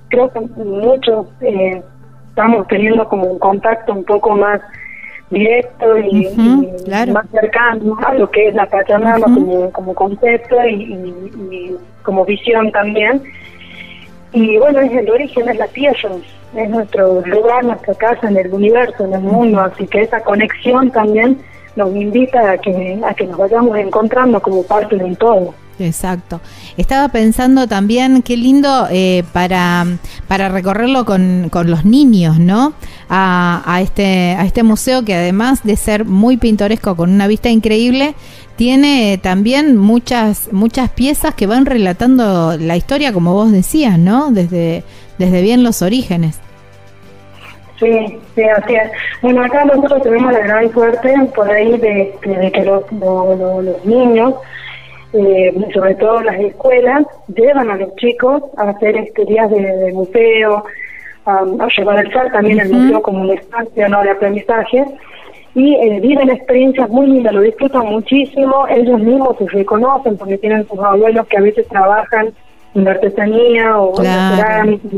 creo 0.08 0.30
que 0.32 0.40
muchos 0.56 1.26
eh, 1.40 1.82
estamos 2.28 2.66
teniendo 2.68 3.08
como 3.08 3.24
un 3.24 3.38
contacto 3.38 3.92
un 3.92 4.04
poco 4.04 4.36
más 4.36 4.60
directo 5.30 5.96
y, 5.98 6.28
más 7.12 7.28
cercano 7.30 7.96
a 8.04 8.14
lo 8.14 8.30
que 8.30 8.48
es 8.48 8.54
la 8.54 8.66
Pachamama 8.66 9.22
como, 9.22 9.70
como 9.70 9.94
concepto 9.94 10.56
y, 10.66 11.76
como 12.02 12.24
visión 12.24 12.70
también. 12.72 13.22
Y 14.32 14.58
bueno, 14.58 14.80
es 14.80 14.92
el 14.92 15.10
origen, 15.10 15.48
es 15.48 15.56
la 15.56 15.66
tierra, 15.68 16.10
es 16.54 16.70
nuestro 16.70 17.20
lugar, 17.26 17.64
nuestra 17.64 17.94
casa 17.94 18.28
en 18.28 18.36
el 18.36 18.52
universo, 18.52 19.04
en 19.04 19.14
el 19.14 19.20
mundo, 19.20 19.60
así 19.60 19.86
que 19.86 20.02
esa 20.02 20.20
conexión 20.20 20.90
también 20.90 21.38
nos 21.76 21.94
invita 21.94 22.52
a 22.52 22.58
que, 22.58 23.00
a 23.06 23.14
que 23.14 23.26
nos 23.26 23.36
vayamos 23.36 23.76
encontrando 23.78 24.40
como 24.40 24.62
parte 24.62 24.96
de 24.96 25.04
un 25.04 25.16
todo. 25.16 25.54
Exacto. 25.78 26.40
Estaba 26.76 27.08
pensando 27.08 27.66
también 27.66 28.22
qué 28.22 28.36
lindo 28.36 28.86
eh, 28.90 29.24
para, 29.32 29.86
para 30.28 30.50
recorrerlo 30.50 31.06
con, 31.06 31.48
con 31.50 31.70
los 31.70 31.86
niños, 31.86 32.38
¿no? 32.38 32.74
A, 33.08 33.62
a, 33.64 33.80
este, 33.80 34.36
a 34.38 34.44
este 34.44 34.62
museo 34.62 35.04
que 35.04 35.14
además 35.14 35.62
de 35.64 35.76
ser 35.76 36.04
muy 36.04 36.36
pintoresco, 36.36 36.96
con 36.96 37.10
una 37.10 37.26
vista 37.26 37.48
increíble, 37.48 38.14
tiene 38.56 39.18
también 39.22 39.78
muchas, 39.78 40.52
muchas 40.52 40.90
piezas 40.90 41.34
que 41.34 41.46
van 41.46 41.64
relatando 41.64 42.58
la 42.58 42.76
historia, 42.76 43.10
como 43.10 43.32
vos 43.32 43.50
decías, 43.50 43.98
¿no? 43.98 44.30
Desde, 44.30 44.84
desde 45.20 45.42
bien 45.42 45.62
los 45.62 45.82
orígenes. 45.82 46.40
Sí, 47.78 48.18
sí, 48.34 48.42
así 48.42 48.74
es. 48.74 48.90
Bueno, 49.22 49.44
acá 49.44 49.64
nosotros 49.64 50.02
tenemos 50.02 50.32
la 50.32 50.40
gran 50.40 50.72
suerte 50.72 51.14
por 51.34 51.50
ahí 51.50 51.78
de, 51.78 52.12
que 52.52 52.64
los, 52.64 52.90
los 52.90 53.84
niños 53.84 54.34
eh, 55.12 55.52
sobre 55.74 55.96
todo 55.96 56.20
las 56.22 56.38
escuelas, 56.38 57.04
llevan 57.34 57.68
a 57.68 57.76
los 57.76 57.94
chicos 57.96 58.42
a 58.56 58.70
hacer 58.70 58.96
este 58.96 59.24
días 59.24 59.50
de, 59.50 59.92
museo, 59.92 60.64
a, 61.26 61.44
llevar 61.76 62.04
el 62.06 62.12
SAR 62.12 62.30
también 62.30 62.60
el 62.60 62.70
museo 62.70 63.02
como 63.02 63.22
un 63.22 63.30
espacio 63.30 63.88
¿no? 63.88 64.02
de 64.02 64.10
aprendizaje 64.10 64.84
y 65.56 65.74
eh, 65.74 65.98
viven 66.00 66.30
experiencias 66.30 66.88
muy 66.90 67.08
lindas, 67.08 67.34
lo 67.34 67.40
disfrutan 67.40 67.86
muchísimo, 67.86 68.68
ellos 68.68 69.00
mismos 69.00 69.36
se 69.38 69.48
reconocen 69.48 70.16
porque 70.16 70.38
tienen 70.38 70.66
sus 70.68 70.78
abuelos 70.78 71.26
que 71.26 71.38
a 71.38 71.42
veces 71.42 71.66
trabajan 71.66 72.32
en 72.74 72.84
la 72.84 72.92
artesanía 72.92 73.78
o 73.78 73.98
en 73.98 74.04
la 74.04 74.36
cerámica, 74.36 74.88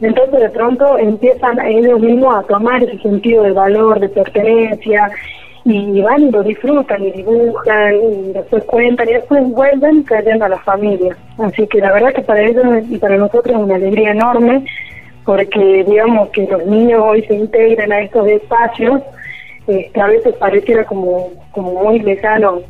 entonces 0.00 0.40
de 0.40 0.48
pronto 0.50 0.98
empiezan 0.98 1.60
ellos 1.60 2.00
mismos 2.00 2.34
a 2.34 2.46
tomar 2.46 2.82
ese 2.82 2.98
sentido 2.98 3.42
de 3.42 3.52
valor, 3.52 4.00
de 4.00 4.08
pertenencia, 4.08 5.10
y 5.64 6.00
van 6.00 6.22
y 6.22 6.30
lo 6.30 6.42
disfrutan 6.42 7.04
y 7.04 7.10
dibujan 7.12 7.94
y 7.94 8.32
después 8.32 8.64
cuentan 8.64 9.08
y 9.08 9.12
después 9.12 9.42
vuelven 9.50 10.04
trayendo 10.04 10.46
a 10.46 10.48
la 10.48 10.58
familia. 10.58 11.16
Así 11.38 11.66
que 11.66 11.80
la 11.80 11.92
verdad 11.92 12.14
que 12.14 12.22
para 12.22 12.42
ellos 12.42 12.64
y 12.88 12.96
para 12.98 13.16
nosotros 13.16 13.54
es 13.54 13.62
una 13.62 13.74
alegría 13.74 14.12
enorme 14.12 14.64
porque 15.24 15.84
digamos 15.86 16.30
que 16.30 16.46
los 16.46 16.64
niños 16.66 17.02
hoy 17.04 17.22
se 17.22 17.34
integran 17.34 17.92
a 17.92 18.00
estos 18.00 18.26
espacios, 18.26 19.02
este, 19.66 20.00
a 20.00 20.06
veces 20.06 20.34
pareciera 20.36 20.84
como, 20.84 21.28
como 21.52 21.84
muy 21.84 22.00
lejano, 22.00 22.60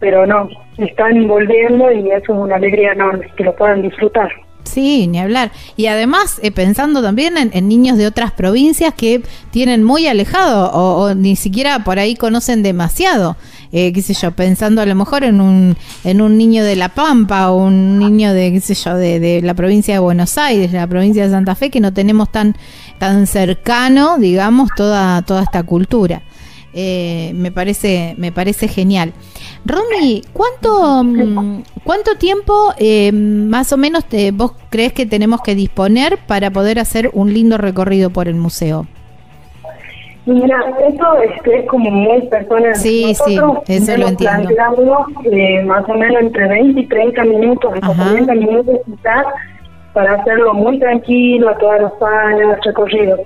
pero 0.00 0.26
no, 0.26 0.48
están 0.78 1.26
volviendo 1.28 1.90
y 1.92 2.10
eso 2.10 2.32
es 2.32 2.38
una 2.38 2.56
alegría 2.56 2.92
enorme, 2.92 3.30
que 3.36 3.44
lo 3.44 3.54
puedan 3.54 3.82
disfrutar. 3.82 4.30
Sí, 4.64 5.06
ni 5.06 5.20
hablar. 5.20 5.52
Y 5.76 5.86
además, 5.86 6.40
eh, 6.42 6.50
pensando 6.50 7.02
también 7.02 7.36
en, 7.36 7.68
niños 7.68 7.98
de 7.98 8.06
otras 8.06 8.32
provincias 8.32 8.94
que 8.94 9.22
tienen 9.50 9.84
muy 9.84 10.06
alejado 10.06 10.70
o, 10.72 11.14
ni 11.14 11.36
siquiera 11.36 11.84
por 11.84 11.98
ahí 11.98 12.16
conocen 12.16 12.62
demasiado. 12.62 13.36
Eh, 13.72 13.92
qué 13.92 14.02
sé 14.02 14.14
yo, 14.14 14.30
pensando 14.32 14.80
a 14.80 14.86
lo 14.86 14.94
mejor 14.94 15.24
en 15.24 15.40
un, 15.40 15.76
en 16.04 16.20
un 16.20 16.38
niño 16.38 16.64
de 16.64 16.76
La 16.76 16.88
Pampa 16.88 17.50
o 17.50 17.64
un 17.64 17.98
niño 17.98 18.32
de, 18.32 18.52
qué 18.52 18.60
sé 18.60 18.74
yo, 18.74 18.96
de, 18.96 19.20
de 19.20 19.42
la 19.42 19.54
provincia 19.54 19.94
de 19.94 20.00
Buenos 20.00 20.38
Aires, 20.38 20.72
la 20.72 20.86
provincia 20.86 21.24
de 21.24 21.30
Santa 21.30 21.54
Fe, 21.54 21.70
que 21.70 21.80
no 21.80 21.92
tenemos 21.92 22.32
tan, 22.32 22.56
tan 22.98 23.26
cercano, 23.26 24.16
digamos, 24.18 24.70
toda, 24.76 25.22
toda 25.22 25.42
esta 25.42 25.62
cultura. 25.62 26.22
Eh, 26.76 27.30
me 27.36 27.52
parece 27.52 28.16
me 28.18 28.32
parece 28.32 28.66
genial. 28.66 29.12
Romy, 29.66 30.22
¿cuánto 30.32 31.02
mm, 31.02 31.62
cuánto 31.84 32.16
tiempo 32.16 32.74
eh, 32.76 33.12
más 33.12 33.72
o 33.72 33.76
menos 33.76 34.04
te, 34.04 34.30
vos 34.30 34.52
crees 34.70 34.92
que 34.92 35.06
tenemos 35.06 35.40
que 35.42 35.54
disponer 35.54 36.18
para 36.26 36.50
poder 36.50 36.78
hacer 36.78 37.10
un 37.14 37.32
lindo 37.32 37.56
recorrido 37.56 38.10
por 38.10 38.28
el 38.28 38.34
museo? 38.34 38.86
Mira, 40.26 40.56
eso 40.88 41.18
es 41.18 41.66
como 41.66 41.90
muy 41.90 42.22
personal. 42.28 42.74
Sí, 42.74 43.14
sí, 43.26 43.38
eso 43.68 43.96
lo 43.98 44.08
entiendo. 44.08 44.48
Eh, 45.30 45.62
más 45.64 45.86
o 45.86 45.94
menos 45.94 46.22
entre 46.22 46.48
20 46.48 46.80
y 46.80 46.86
30 46.86 47.24
minutos, 47.24 47.74
hasta 47.82 48.10
30 48.10 48.34
minutos 48.34 48.80
quizás, 48.86 49.26
para 49.92 50.14
hacerlo 50.14 50.54
muy 50.54 50.78
tranquilo 50.78 51.50
a 51.50 51.58
todas 51.58 51.82
las 51.82 51.92
años 52.02 52.56
recorrido. 52.64 53.18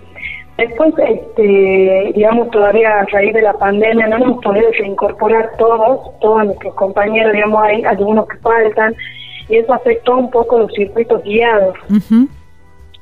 Después, 0.59 0.93
este, 0.99 2.13
digamos, 2.17 2.51
todavía 2.51 2.99
a 2.99 3.05
raíz 3.05 3.33
de 3.33 3.43
la 3.43 3.53
pandemia 3.53 4.09
no 4.09 4.17
hemos 4.17 4.43
podido 4.43 4.69
reincorporar 4.73 5.53
todos, 5.57 6.19
todos 6.19 6.47
nuestros 6.47 6.75
compañeros, 6.75 7.33
digamos, 7.33 7.63
hay 7.63 7.85
algunos 7.85 8.27
que 8.27 8.39
faltan, 8.39 8.93
y 9.49 9.57
eso 9.57 9.73
afectó 9.73 10.17
un 10.17 10.31
poco 10.33 10.59
los 10.59 10.73
circuitos 10.73 11.23
guiados. 11.23 11.77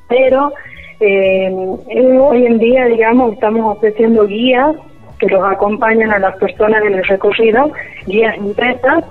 Pero 0.07 0.53
eh, 0.99 1.51
hoy 2.19 2.45
en 2.45 2.59
día, 2.59 2.85
digamos, 2.85 3.33
estamos 3.33 3.75
ofreciendo 3.75 4.27
guías 4.27 4.75
que 5.17 5.25
los 5.25 5.43
acompañan 5.43 6.11
a 6.11 6.19
las 6.19 6.35
personas 6.37 6.83
en 6.85 6.93
el 6.93 7.03
recorrido, 7.05 7.71
guías 8.05 8.37
impresas, 8.37 9.03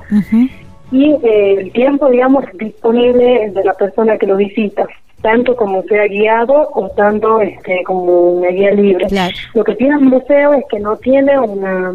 y 0.93 1.11
eh, 1.25 1.57
el 1.59 1.73
tiempo, 1.73 2.09
digamos, 2.11 2.45
disponible 2.55 3.51
de 3.51 3.65
la 3.65 3.75
persona 3.75 4.17
que 4.17 4.27
lo 4.29 4.37
visita 4.37 4.87
tanto 5.23 5.57
como 5.57 5.83
sea 5.85 6.07
guiado 6.07 6.69
o 6.75 6.89
tanto 6.91 7.41
este, 7.41 7.83
como 7.85 8.33
una 8.33 8.49
guía 8.49 8.73
libre. 8.73 9.07
Lo 9.55 9.65
que 9.65 9.75
tiene 9.75 9.95
el 9.97 10.03
museo 10.03 10.55
es 10.55 10.65
que 10.71 10.79
no 10.79 10.97
tiene 10.97 11.39
una 11.39 11.93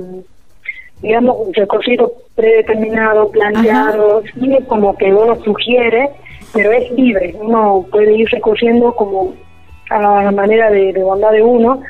digamos 1.01 1.35
un 1.47 1.53
recorrido 1.53 2.13
predeterminado, 2.35 3.29
planteado, 3.31 4.21
tiene 4.39 4.63
como 4.65 4.95
que 4.95 5.11
uno 5.13 5.35
sugiere, 5.43 6.09
pero 6.53 6.71
es 6.71 6.91
libre, 6.91 7.35
uno 7.39 7.85
puede 7.91 8.13
ir 8.13 8.29
recorriendo 8.29 8.93
como 8.95 9.33
a 9.89 10.23
la 10.23 10.31
manera 10.31 10.69
de, 10.69 10.93
de 10.93 11.03
bondad 11.03 11.31
de 11.31 11.41
uno, 11.41 11.81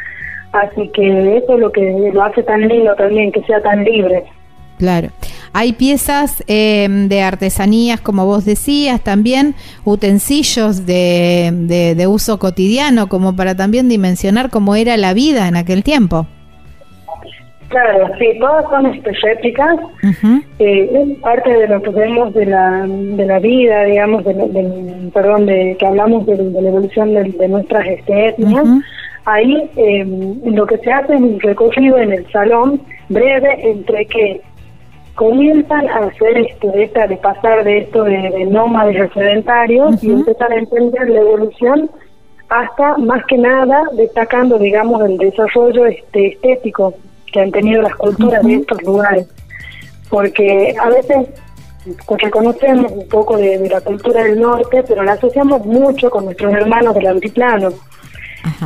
así 0.54 0.90
que 0.94 1.38
eso 1.38 1.54
es 1.54 1.60
lo 1.60 1.72
que 1.72 2.12
lo 2.14 2.24
hace 2.24 2.42
tan 2.44 2.68
lindo 2.68 2.96
también, 2.96 3.32
que 3.32 3.44
sea 3.44 3.62
tan 3.62 3.84
libre. 3.84 4.24
Claro. 4.78 5.10
Hay 5.54 5.74
piezas 5.74 6.44
eh, 6.48 6.88
de 6.90 7.22
artesanías, 7.22 8.00
como 8.00 8.26
vos 8.26 8.46
decías, 8.46 9.02
también 9.02 9.54
utensilios 9.84 10.86
de, 10.86 11.96
de, 11.98 12.08
uso 12.08 12.40
cotidiano, 12.40 13.10
como 13.10 13.36
para 13.36 13.56
también 13.56 13.90
dimensionar 13.90 14.50
cómo 14.50 14.76
era 14.76 14.96
la 14.96 15.14
vida 15.14 15.48
en 15.50 15.58
aquel 15.58 15.84
tiempo. 15.84 16.26
Claro, 17.68 18.10
sí, 18.20 18.38
todas 18.40 18.66
son 18.70 18.86
estéticas, 18.88 19.80
eh, 20.60 21.18
parte 21.22 21.50
de 21.50 21.68
lo 21.70 21.82
que 21.82 21.90
vemos 21.92 22.34
de 22.34 22.46
la, 22.46 22.86
de 22.86 23.26
la 23.26 23.40
vida, 23.40 23.86
digamos, 23.86 24.26
de, 24.26 25.10
perdón, 25.14 25.46
de 25.46 25.78
que 25.80 25.86
hablamos 25.86 26.26
de, 26.26 26.36
la 26.36 26.68
evolución 26.68 27.14
de, 27.14 27.48
nuestras 27.48 27.88
estéticas. 27.88 28.68
Ahí 29.24 29.70
eh, 29.78 30.06
lo 30.46 30.66
que 30.66 30.78
se 30.80 30.92
hace 30.92 31.14
es 31.14 31.22
un 31.22 31.40
recorrido 31.40 31.98
en 31.98 32.12
el 32.12 32.30
salón 32.32 32.82
breve 33.08 33.70
entre 33.70 34.06
que 34.06 34.42
comienzan 35.22 35.88
a 35.88 36.00
hacer 36.00 36.36
este, 36.36 36.84
esta 36.84 37.06
de 37.06 37.16
pasar 37.18 37.64
de 37.64 37.78
esto 37.78 38.06
de, 38.06 38.44
nómades 38.50 39.00
a 39.00 39.14
sedentarios 39.14 40.04
y 40.04 40.10
empiezan 40.14 40.52
a 40.52 40.56
entender 40.56 41.08
la 41.12 41.22
evolución 41.22 41.92
hasta 42.50 42.98
más 42.98 43.24
que 43.28 43.38
nada 43.38 43.84
destacando 43.94 44.58
digamos 44.58 45.00
el 45.04 45.20
desarrollo 45.20 45.86
este 45.86 46.30
estético 46.30 46.96
que 47.32 47.40
han 47.40 47.52
tenido 47.52 47.84
las 47.84 47.96
culturas 47.98 48.44
de 48.44 48.56
estos 48.56 48.82
lugares. 48.82 49.28
Porque 50.10 50.76
a 50.82 50.90
veces 50.90 51.28
reconocemos 52.18 52.92
un 52.92 53.08
poco 53.08 53.38
de, 53.38 53.70
la 53.70 53.82
cultura 53.82 54.24
del 54.24 54.42
norte 54.42 54.84
pero 54.88 55.04
la 55.04 55.12
asociamos 55.12 55.64
mucho 55.68 56.10
con 56.10 56.26
nuestros 56.26 56.52
hermanos 56.52 56.96
del 56.96 57.06
altiplano. 57.06 57.70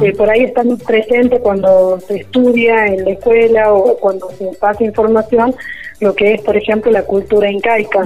Eh, 0.01 0.13
por 0.15 0.29
ahí 0.29 0.45
están 0.45 0.77
presentes 0.77 1.41
cuando 1.41 2.00
se 2.00 2.15
estudia 2.21 2.85
en 2.88 3.03
la 3.03 3.12
escuela 3.12 3.74
o 3.74 3.97
cuando 3.97 4.29
se 4.29 4.45
pasa 4.57 4.85
información 4.85 5.53
lo 5.99 6.15
que 6.15 6.33
es, 6.33 6.41
por 6.41 6.55
ejemplo, 6.57 6.91
la 6.91 7.03
cultura 7.03 7.49
incaica. 7.49 8.03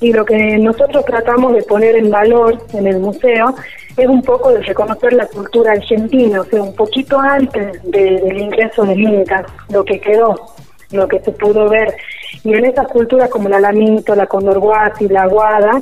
Y 0.00 0.12
lo 0.12 0.24
que 0.24 0.58
nosotros 0.58 1.04
tratamos 1.06 1.54
de 1.54 1.62
poner 1.62 1.96
en 1.96 2.10
valor 2.10 2.58
en 2.74 2.86
el 2.86 2.98
museo 2.98 3.54
es 3.96 4.06
un 4.06 4.22
poco 4.22 4.52
de 4.52 4.62
reconocer 4.62 5.14
la 5.14 5.26
cultura 5.26 5.72
argentina, 5.72 6.42
o 6.42 6.44
sea, 6.44 6.62
un 6.62 6.74
poquito 6.74 7.18
antes 7.18 7.82
del 7.84 8.38
ingreso 8.38 8.84
del 8.84 9.00
Inca, 9.00 9.46
lo 9.70 9.84
que 9.84 9.98
quedó, 9.98 10.34
lo 10.90 11.08
que 11.08 11.20
se 11.20 11.32
pudo 11.32 11.68
ver. 11.70 11.94
Y 12.44 12.52
en 12.52 12.66
esas 12.66 12.88
culturas 12.88 13.30
como 13.30 13.48
la 13.48 13.58
Lamito, 13.58 14.14
la 14.14 14.26
Condorguasi, 14.26 15.08
la 15.08 15.26
Guada, 15.26 15.80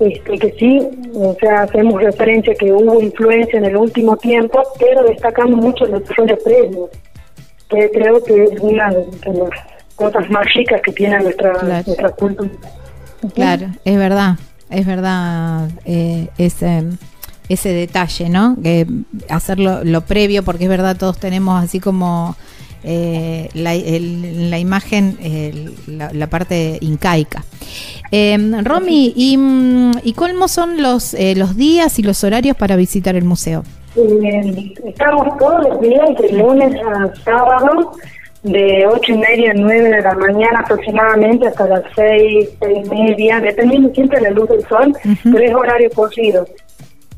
este, 0.00 0.38
que 0.38 0.52
sí, 0.58 0.80
o 1.14 1.36
sea, 1.38 1.62
hacemos 1.62 2.02
referencia 2.02 2.54
que 2.56 2.72
hubo 2.72 3.00
influencia 3.00 3.58
en 3.58 3.66
el 3.66 3.76
último 3.76 4.16
tiempo, 4.16 4.60
pero 4.80 5.04
destacamos 5.04 5.60
mucho 5.60 5.84
el 5.84 6.00
desarrollo 6.00 6.36
previo, 6.42 6.90
que 7.68 7.90
creo 7.90 8.24
que 8.24 8.44
es 8.44 8.60
una 8.60 8.90
de 8.90 9.04
cosas 10.02 10.30
más 10.30 10.46
chicas 10.52 10.80
que 10.82 10.92
tiene 10.92 11.18
nuestra, 11.20 11.52
nuestra 11.62 12.10
cultura. 12.10 12.50
Claro, 13.34 13.68
es 13.84 13.96
verdad, 13.96 14.36
es 14.68 14.86
verdad 14.86 15.68
eh, 15.84 16.28
ese, 16.38 16.84
ese 17.48 17.68
detalle, 17.72 18.28
¿no? 18.28 18.56
Que 18.62 18.86
hacerlo 19.28 19.84
lo 19.84 20.00
previo, 20.02 20.42
porque 20.42 20.64
es 20.64 20.70
verdad, 20.70 20.96
todos 20.96 21.18
tenemos 21.18 21.62
así 21.62 21.78
como 21.78 22.36
eh, 22.84 23.48
la, 23.54 23.74
la, 23.74 24.58
imagen, 24.58 25.16
la, 25.86 26.26
parte 26.26 26.78
incaica. 26.80 27.44
Eh, 28.10 28.36
Romy, 28.62 29.12
¿y, 29.14 29.36
mm, 29.36 29.92
¿y 30.02 30.12
cómo 30.14 30.48
son 30.48 30.82
los, 30.82 31.14
eh, 31.14 31.34
los 31.36 31.56
días 31.56 31.98
y 31.98 32.02
los 32.02 32.24
horarios 32.24 32.56
para 32.56 32.76
visitar 32.76 33.14
el 33.14 33.24
museo? 33.24 33.62
Eh, 33.96 34.74
estamos 34.84 35.38
todos 35.38 35.62
los 35.68 35.80
días, 35.80 36.08
de 36.20 36.32
lunes 36.32 36.74
a 36.82 37.14
sábado, 37.24 37.92
de 38.42 38.86
ocho 38.86 39.12
y 39.12 39.18
media 39.18 39.52
a 39.52 39.54
nueve 39.54 39.88
de 39.88 40.00
la 40.00 40.14
mañana 40.14 40.60
aproximadamente 40.60 41.46
hasta 41.46 41.68
las 41.68 41.84
seis, 41.94 42.48
seis 42.60 42.78
y 42.84 42.90
media, 42.90 43.40
dependiendo 43.40 43.94
siempre 43.94 44.18
de 44.18 44.24
la 44.24 44.30
luz 44.30 44.48
del 44.48 44.66
sol, 44.66 44.96
pero 45.24 45.38
es 45.38 45.54
horario 45.54 45.90
cocido. 45.90 46.46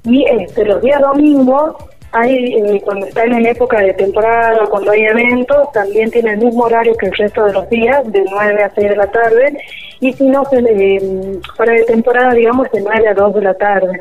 Y 0.05 0.25
este, 0.25 0.65
los 0.67 0.83
días 0.83 1.01
domingos 1.01 1.77
hay, 2.13 2.55
eh, 2.55 2.81
cuando 2.85 3.07
están 3.07 3.33
en 3.33 3.47
época 3.47 3.81
de 3.81 3.93
temporada, 3.95 4.67
cuando 4.71 4.93
hay 4.93 5.03
eventos, 5.03 5.73
también 5.73 6.11
tiene 6.11 6.35
el 6.35 6.39
mismo 6.39 6.65
horario 6.65 6.95
que 6.97 7.07
el 7.07 7.13
resto 7.13 7.45
de 7.45 7.53
los 7.53 7.69
días, 7.71 8.01
de 8.13 8.25
9 8.31 8.63
a 8.63 8.73
6 8.73 8.89
de 8.89 8.97
la 8.97 9.11
tarde, 9.11 9.59
y 10.01 10.13
si 10.13 10.25
no, 10.25 10.45
eh, 10.53 11.41
para 11.57 11.73
de 11.73 11.85
temporada, 11.85 12.33
digamos, 12.35 12.71
de 12.71 12.83
9 12.83 13.09
a 13.09 13.15
2 13.15 13.35
de 13.35 13.43
la 13.43 13.55
tarde. 13.55 14.01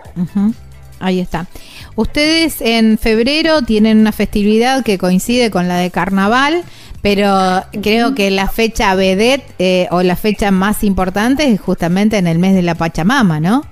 Ahí 1.00 1.20
está. 1.20 1.48
Ustedes 1.96 2.62
en 2.62 2.98
febrero 2.98 3.64
tienen 3.64 4.00
una 4.00 4.12
festividad 4.12 4.84
que 4.84 4.98
coincide 4.98 5.50
con 5.50 5.68
la 5.68 5.78
de 5.78 5.90
carnaval, 5.90 6.64
pero 7.04 7.36
creo 7.82 8.16
que 8.16 8.32
la 8.32 8.48
fecha 8.48 8.96
vedet 8.96 9.44
eh, 9.60 9.90
o 9.92 10.02
la 10.04 10.16
fecha 10.16 10.52
más 10.52 10.86
importante 10.86 11.44
es 11.44 11.60
justamente 11.60 12.18
en 12.18 12.28
el 12.28 12.40
mes 12.40 12.56
de 12.56 12.62
la 12.62 12.76
Pachamama, 12.76 13.42
¿no? 13.42 13.66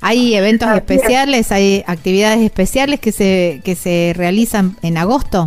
¿Hay 0.00 0.34
eventos 0.34 0.68
especiales, 0.74 1.52
hay 1.52 1.84
actividades 1.86 2.40
especiales 2.40 2.98
que 2.98 3.12
se, 3.12 3.60
que 3.64 3.76
se 3.76 4.12
realizan 4.16 4.76
en 4.82 4.98
agosto? 4.98 5.46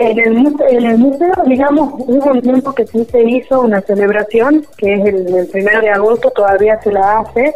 En 0.00 0.18
el, 0.18 0.56
en 0.70 0.86
el 0.86 0.98
museo, 0.98 1.32
digamos, 1.46 1.94
hubo 1.98 2.32
un 2.32 2.42
tiempo 2.42 2.74
que 2.74 2.88
sí 2.88 3.06
se 3.08 3.22
hizo 3.22 3.60
una 3.60 3.80
celebración, 3.80 4.66
que 4.76 4.94
es 4.94 5.06
el, 5.06 5.48
primero 5.52 5.80
de 5.80 5.90
agosto, 5.90 6.30
todavía 6.30 6.80
se 6.82 6.90
la 6.90 7.20
hace, 7.20 7.54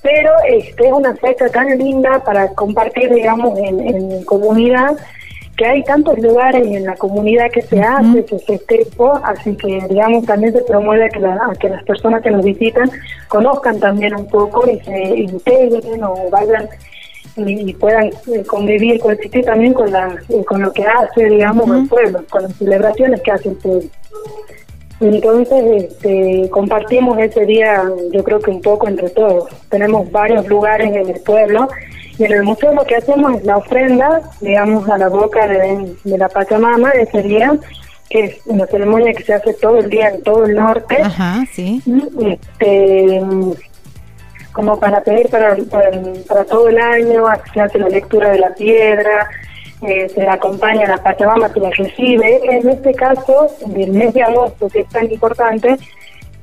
pero 0.00 0.30
este 0.48 0.86
es 0.86 0.92
una 0.92 1.14
fecha 1.16 1.50
tan 1.50 1.68
linda 1.76 2.24
para 2.24 2.48
compartir, 2.54 3.12
digamos, 3.12 3.58
en, 3.58 3.78
en 3.78 4.24
comunidad 4.24 4.96
que 5.56 5.66
hay 5.66 5.82
tantos 5.84 6.18
lugares 6.18 6.66
en 6.66 6.84
la 6.84 6.94
comunidad 6.94 7.50
que 7.50 7.62
se 7.62 7.80
hace, 7.80 8.24
que 8.24 8.38
se 8.38 8.58
festejo, 8.58 9.18
así 9.24 9.56
que 9.56 9.80
digamos 9.88 10.26
también 10.26 10.52
se 10.52 10.62
promueve 10.62 11.08
que, 11.10 11.20
la, 11.20 11.52
que 11.58 11.68
las 11.68 11.82
personas 11.84 12.22
que 12.22 12.30
nos 12.30 12.44
visitan 12.44 12.90
conozcan 13.28 13.80
también 13.80 14.14
un 14.14 14.26
poco 14.26 14.68
y 14.68 14.78
se 14.80 15.16
integren 15.16 16.04
o 16.04 16.14
vayan 16.30 16.68
y, 17.36 17.74
puedan 17.74 18.06
eh, 18.06 18.44
convivir, 18.46 18.98
coexistir 19.00 19.44
también 19.44 19.74
con 19.74 19.90
la 19.90 20.16
eh, 20.28 20.44
con 20.44 20.62
lo 20.62 20.72
que 20.72 20.84
hace, 20.84 21.24
digamos, 21.24 21.68
el 21.70 21.88
pueblo, 21.88 22.24
con 22.30 22.44
las 22.44 22.54
celebraciones 22.56 23.20
que 23.22 23.30
hace 23.30 23.48
el 23.50 23.56
pueblo. 23.56 23.88
Entonces, 25.00 25.84
este, 25.84 26.48
compartimos 26.50 27.18
ese 27.18 27.44
día, 27.44 27.82
yo 28.12 28.24
creo 28.24 28.40
que 28.40 28.50
un 28.50 28.62
poco 28.62 28.88
entre 28.88 29.10
todos. 29.10 29.50
Tenemos 29.68 30.10
varios 30.10 30.46
lugares 30.48 30.88
en 30.88 31.10
el 31.10 31.20
pueblo 31.20 31.68
en 32.24 32.32
el 32.32 32.42
museo 32.42 32.72
lo 32.72 32.84
que 32.84 32.96
hacemos 32.96 33.36
es 33.36 33.44
la 33.44 33.58
ofrenda, 33.58 34.22
digamos, 34.40 34.88
a 34.88 34.98
la 34.98 35.08
boca 35.08 35.46
de, 35.46 35.94
la 36.04 36.28
Pachamama 36.28 36.90
ese 36.90 37.22
día, 37.22 37.56
que 38.08 38.24
es 38.24 38.40
una 38.46 38.66
ceremonia 38.66 39.12
que 39.12 39.24
se 39.24 39.34
hace 39.34 39.54
todo 39.54 39.78
el 39.78 39.90
día 39.90 40.08
en 40.08 40.22
todo 40.22 40.46
el 40.46 40.54
norte. 40.54 40.96
Ajá, 41.02 41.44
sí. 41.52 41.82
este, 42.20 43.20
como 44.52 44.80
para 44.80 45.02
pedir 45.02 45.28
para, 45.28 45.56
para, 46.26 46.44
todo 46.44 46.68
el 46.68 46.78
año, 46.78 47.24
se 47.52 47.60
hace 47.60 47.78
la 47.78 47.88
lectura 47.88 48.30
de 48.30 48.38
la 48.38 48.54
piedra, 48.54 49.28
eh, 49.82 50.08
se 50.08 50.26
acompaña 50.26 50.86
a 50.86 50.96
la 50.96 51.02
Pachamama 51.02 51.52
que 51.52 51.60
la 51.60 51.70
recibe. 51.70 52.40
En 52.44 52.68
este 52.68 52.94
caso, 52.94 53.48
del 53.66 53.92
mes 53.92 54.14
de 54.14 54.22
agosto, 54.22 54.68
que 54.68 54.80
es 54.80 54.88
tan 54.88 55.10
importante, 55.10 55.76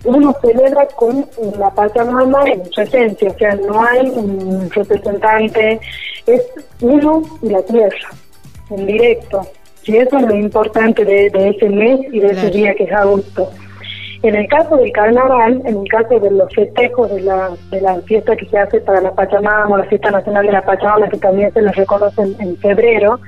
uno 0.05 0.35
celebra 0.41 0.87
con 0.95 1.25
la 1.57 1.69
Pachamama 1.69 2.43
en 2.45 2.65
su 2.71 2.81
esencia, 2.81 3.29
o 3.29 3.37
sea, 3.37 3.55
no 3.55 3.83
hay 3.83 4.09
un 4.09 4.69
representante, 4.69 5.79
es 6.27 6.41
uno 6.81 7.21
y 7.41 7.49
la 7.49 7.61
tierra, 7.63 8.09
en 8.69 8.85
directo. 8.85 9.41
Y 9.85 9.97
eso 9.97 10.17
es 10.17 10.25
lo 10.25 10.35
importante 10.35 11.03
de, 11.03 11.27
ese 11.27 11.69
mes 11.69 11.99
y 12.11 12.19
de 12.19 12.27
ese 12.27 12.49
día 12.49 12.73
que 12.75 12.85
es 12.85 12.91
agosto. 12.91 13.49
En 14.21 14.35
el 14.35 14.47
caso 14.47 14.77
del 14.77 14.91
carnaval, 14.93 15.61
en 15.65 15.77
el 15.81 15.87
caso 15.89 16.17
de 16.17 16.31
los 16.31 16.53
festejos 16.53 17.13
de 17.13 17.21
la, 17.21 17.51
de 17.69 17.81
la 17.81 17.99
fiesta 18.01 18.37
que 18.37 18.45
se 18.45 18.57
hace 18.57 18.79
para 18.79 19.01
la 19.01 19.11
Pachamama, 19.11 19.77
la 19.77 19.83
fiesta 19.85 20.11
nacional 20.11 20.45
de 20.45 20.53
la 20.53 20.61
Pachamama, 20.61 21.09
que 21.09 21.17
también 21.17 21.51
se 21.53 21.61
les 21.61 21.75
reconoce 21.75 22.21
en 22.21 22.57
febrero, 22.57 23.19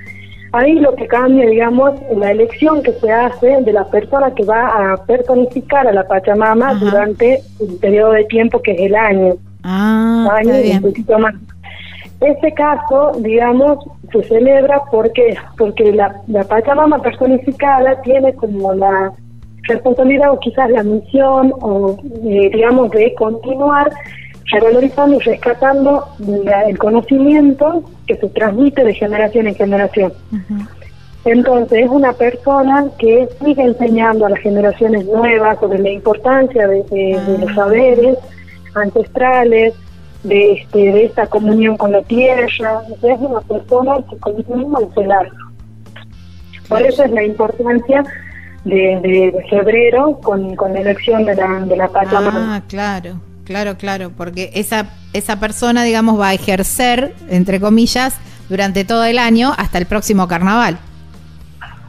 Ahí 0.55 0.75
lo 0.75 0.95
que 0.95 1.05
cambia, 1.05 1.45
digamos, 1.47 1.95
la 2.15 2.31
elección 2.31 2.81
que 2.81 2.93
se 2.93 3.11
hace 3.11 3.57
de 3.61 3.73
la 3.73 3.83
persona 3.89 4.33
que 4.33 4.45
va 4.45 4.93
a 4.93 4.97
personificar 5.05 5.85
a 5.85 5.91
la 5.91 6.07
Pachamama 6.07 6.75
durante 6.75 7.41
un 7.59 7.77
periodo 7.79 8.13
de 8.13 8.23
tiempo 8.23 8.61
que 8.61 8.71
es 8.71 8.79
el 8.79 8.95
año. 8.95 9.33
Ah, 9.63 10.29
año 10.31 10.53
un 10.53 10.81
poquito 10.81 11.19
más. 11.19 11.35
Este 12.21 12.53
caso, 12.53 13.11
digamos, 13.19 13.79
se 14.13 14.23
celebra 14.23 14.81
porque 14.89 15.35
porque 15.57 15.91
la, 15.91 16.21
la 16.27 16.45
Pachamama 16.45 16.99
personificada 16.99 18.01
tiene 18.03 18.33
como 18.35 18.73
la 18.73 19.11
responsabilidad 19.63 20.31
o 20.31 20.39
quizás 20.39 20.69
la 20.69 20.83
misión 20.83 21.51
o 21.59 21.97
eh, 22.23 22.49
digamos 22.53 22.91
de 22.91 23.13
continuar 23.15 23.91
revalorizando 24.45 25.17
y 25.17 25.19
rescatando 25.19 26.07
el 26.67 26.77
conocimiento 26.77 27.83
que 28.07 28.15
se 28.15 28.27
transmite 28.29 28.83
de 28.83 28.93
generación 28.93 29.47
en 29.47 29.55
generación. 29.55 30.13
Entonces 31.25 31.85
es 31.85 31.89
una 31.89 32.13
persona 32.13 32.85
que 32.99 33.27
sigue 33.43 33.63
enseñando 33.63 34.27
a 34.27 34.29
las 34.29 34.39
generaciones 34.39 35.05
nuevas 35.05 35.59
sobre 35.59 35.79
la 35.79 35.89
importancia 35.89 36.67
de, 36.67 37.19
los 37.39 37.49
ah. 37.49 37.55
saberes 37.55 38.17
ancestrales, 38.75 39.73
de, 40.23 40.53
este, 40.53 40.77
de 40.77 41.05
esta 41.05 41.25
comunión 41.25 41.77
con 41.77 41.91
la 41.91 42.03
tierra. 42.03 42.45
es 42.45 43.19
una 43.19 43.41
persona 43.41 43.95
que 44.07 44.17
continúa 44.17 44.81
el 44.81 44.93
celar. 44.93 45.31
Por 46.69 46.81
eso 46.83 47.03
es 47.03 47.11
la 47.11 47.23
importancia 47.23 48.03
de, 48.63 49.45
febrero 49.49 50.19
con, 50.21 50.55
con 50.55 50.73
la 50.73 50.81
elección 50.81 51.25
de 51.25 51.35
la, 51.35 51.59
de 51.61 51.75
la 51.75 51.87
Pachamama. 51.87 52.55
Ah, 52.57 52.61
claro, 52.67 53.19
claro, 53.45 53.77
claro, 53.77 54.11
porque 54.15 54.51
esa, 54.53 54.89
esa 55.13 55.39
persona, 55.39 55.83
digamos, 55.83 56.19
va 56.19 56.29
a 56.29 56.33
ejercer, 56.33 57.13
entre 57.29 57.59
comillas, 57.59 58.15
durante 58.49 58.83
todo 58.83 59.05
el 59.05 59.17
año 59.17 59.53
hasta 59.57 59.77
el 59.77 59.85
próximo 59.85 60.27
carnaval. 60.27 60.77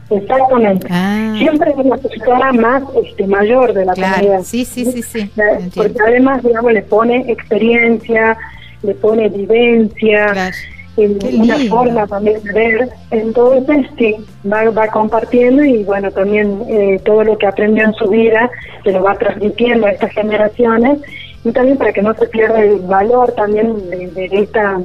Exactamente. 0.09 0.87
Ah. 0.89 1.35
Siempre 1.37 1.71
es 1.71 1.77
una 1.77 1.97
persona 1.97 2.53
más 2.53 2.83
este, 3.03 3.27
mayor 3.27 3.73
de 3.73 3.85
la 3.85 3.93
comunidad. 3.93 4.41
Sí, 4.43 4.63
sí, 4.63 4.85
sí, 4.85 5.01
sí. 5.03 5.31
Porque 5.75 5.97
además, 6.05 6.43
digamos, 6.43 6.71
le 6.71 6.81
pone 6.81 7.29
experiencia, 7.29 8.37
le 8.83 8.93
pone 8.95 9.27
vivencia, 9.27 10.51
una 10.95 11.57
forma 11.69 12.07
también 12.07 12.41
de 12.43 12.53
ver. 12.53 12.89
Entonces, 13.11 13.85
sí, 13.97 14.15
va, 14.51 14.69
va 14.69 14.87
compartiendo 14.87 15.63
y 15.63 15.83
bueno, 15.83 16.09
también 16.11 16.63
eh, 16.69 17.01
todo 17.03 17.23
lo 17.23 17.37
que 17.37 17.47
aprendió 17.47 17.83
en 17.83 17.93
su 17.93 18.07
vida 18.07 18.49
se 18.83 18.91
lo 18.91 19.03
va 19.03 19.15
transmitiendo 19.15 19.87
a 19.87 19.91
estas 19.91 20.11
generaciones 20.11 20.99
y 21.47 21.51
también 21.51 21.77
para 21.77 21.93
que 21.93 22.01
no 22.01 22.13
se 22.13 22.27
pierda 22.27 22.59
el 22.61 22.79
valor 22.79 23.31
también 23.33 23.89
de, 23.89 24.29
esta 24.31 24.79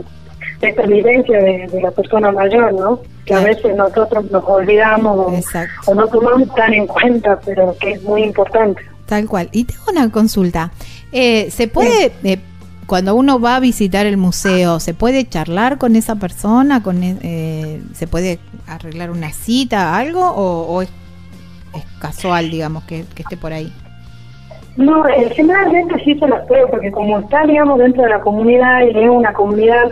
esta 0.60 0.82
vivencia 0.82 1.38
de, 1.38 1.80
la 1.82 1.90
persona 1.90 2.30
mayor, 2.30 2.72
¿no? 2.72 3.00
Que 3.24 3.34
a 3.34 3.40
veces 3.40 3.74
nosotros 3.76 4.30
nos 4.30 4.44
olvidamos 4.44 5.44
o, 5.86 5.94
no 5.94 6.06
tomamos 6.06 6.54
tan 6.54 6.72
en 6.72 6.86
cuenta, 6.86 7.40
pero 7.44 7.74
que 7.80 7.92
es 7.92 8.02
muy 8.02 8.22
importante. 8.22 8.80
Tal 9.06 9.26
cual. 9.26 9.48
Y 9.52 9.64
tengo 9.64 9.82
una 9.90 10.10
consulta. 10.10 10.70
Eh, 11.10 11.50
¿Se 11.50 11.66
puede 11.66 12.12
eh, 12.22 12.38
cuando 12.86 13.14
uno 13.14 13.40
va 13.40 13.56
a 13.56 13.60
visitar 13.60 14.06
el 14.06 14.16
museo, 14.16 14.78
¿se 14.78 14.94
puede 14.94 15.28
charlar 15.28 15.78
con 15.78 15.96
esa 15.96 16.16
persona? 16.16 16.82
Con, 16.82 17.02
e, 17.02 17.16
eh, 17.22 17.82
¿Se 17.94 18.06
puede 18.06 18.38
arreglar 18.66 19.10
una 19.10 19.32
cita, 19.32 19.96
algo? 19.96 20.20
¿O, 20.20 20.82
es, 20.82 20.90
casual, 22.00 22.50
digamos, 22.50 22.84
que, 22.84 23.06
esté 23.16 23.36
por 23.36 23.52
ahí? 23.52 23.72
No, 24.76 25.04
generalmente 25.32 26.02
sí 26.04 26.18
se 26.18 26.26
las 26.26 26.46
puede, 26.46 26.66
porque 26.66 26.90
como 26.90 27.18
está, 27.18 27.44
digamos, 27.44 27.78
dentro 27.78 28.04
de 28.04 28.10
la 28.10 28.20
comunidad 28.20 28.80
y 28.86 28.98
es 28.98 29.10
una 29.10 29.32
comunidad 29.32 29.90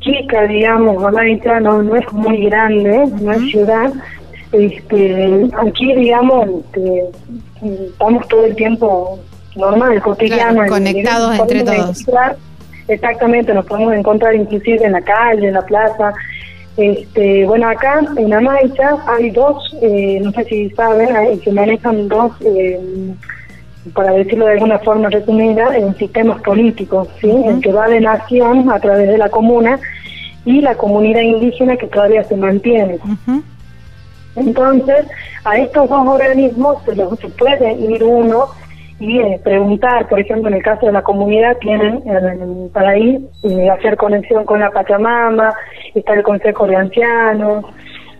chica, 0.00 0.42
digamos, 0.42 1.00
no, 1.00 1.82
no 1.82 1.96
es 1.96 2.12
muy 2.12 2.46
grande, 2.46 3.04
no 3.20 3.32
es 3.32 3.50
ciudad, 3.50 3.92
este, 4.52 5.48
aquí, 5.58 5.94
digamos, 5.94 6.48
este, 6.60 7.04
estamos 7.62 8.26
todo 8.28 8.44
el 8.44 8.56
tiempo 8.56 9.18
normal, 9.56 10.00
cotidiano. 10.00 10.66
conectados 10.66 11.38
entre 11.38 11.64
todos. 11.64 12.06
Exactamente, 12.88 13.52
nos 13.52 13.66
podemos 13.66 13.92
encontrar 13.92 14.34
inclusive 14.34 14.82
en 14.82 14.92
la 14.92 15.02
calle, 15.02 15.48
en 15.48 15.54
la 15.54 15.62
plaza. 15.62 16.14
Este, 16.78 17.44
bueno, 17.44 17.68
acá 17.68 18.00
en 18.16 18.32
Amaicha 18.32 18.96
hay 19.06 19.30
dos, 19.30 19.76
eh, 19.82 20.20
no 20.22 20.32
sé 20.32 20.44
si 20.44 20.70
saben, 20.70 21.08
se 21.42 21.52
manejan 21.52 22.08
dos, 22.08 22.32
eh, 22.40 22.80
para 23.94 24.12
decirlo 24.12 24.46
de 24.46 24.52
alguna 24.52 24.78
forma 24.78 25.08
resumida, 25.08 25.76
en 25.76 25.94
sistemas 25.96 26.40
políticos, 26.42 27.08
¿sí? 27.20 27.30
El 27.30 27.60
que 27.60 27.72
va 27.72 27.88
de 27.88 28.00
nación 28.00 28.70
a 28.70 28.78
través 28.78 29.08
de 29.08 29.18
la 29.18 29.28
comuna 29.28 29.78
y 30.44 30.60
la 30.60 30.74
comunidad 30.74 31.22
indígena 31.22 31.76
que 31.76 31.86
todavía 31.86 32.24
se 32.24 32.36
mantiene. 32.36 32.98
Entonces, 34.36 35.06
a 35.44 35.58
estos 35.58 35.88
dos 35.88 36.06
organismos 36.06 36.82
se, 36.84 36.94
los, 36.94 37.18
se 37.18 37.28
puede 37.28 37.72
ir 37.72 38.02
uno 38.04 38.46
y 39.00 39.20
eh, 39.20 39.40
preguntar, 39.42 40.08
por 40.08 40.18
ejemplo, 40.18 40.48
en 40.48 40.54
el 40.54 40.62
caso 40.62 40.86
de 40.86 40.92
la 40.92 41.02
comunidad, 41.02 41.56
tienen 41.58 42.02
para 42.72 42.96
ir 42.98 43.20
y 43.42 43.68
hacer 43.68 43.96
conexión 43.96 44.44
con 44.44 44.60
la 44.60 44.70
Pachamama, 44.70 45.54
está 45.94 46.14
el 46.14 46.22
Consejo 46.22 46.66
de 46.66 46.76
Ancianos, 46.76 47.64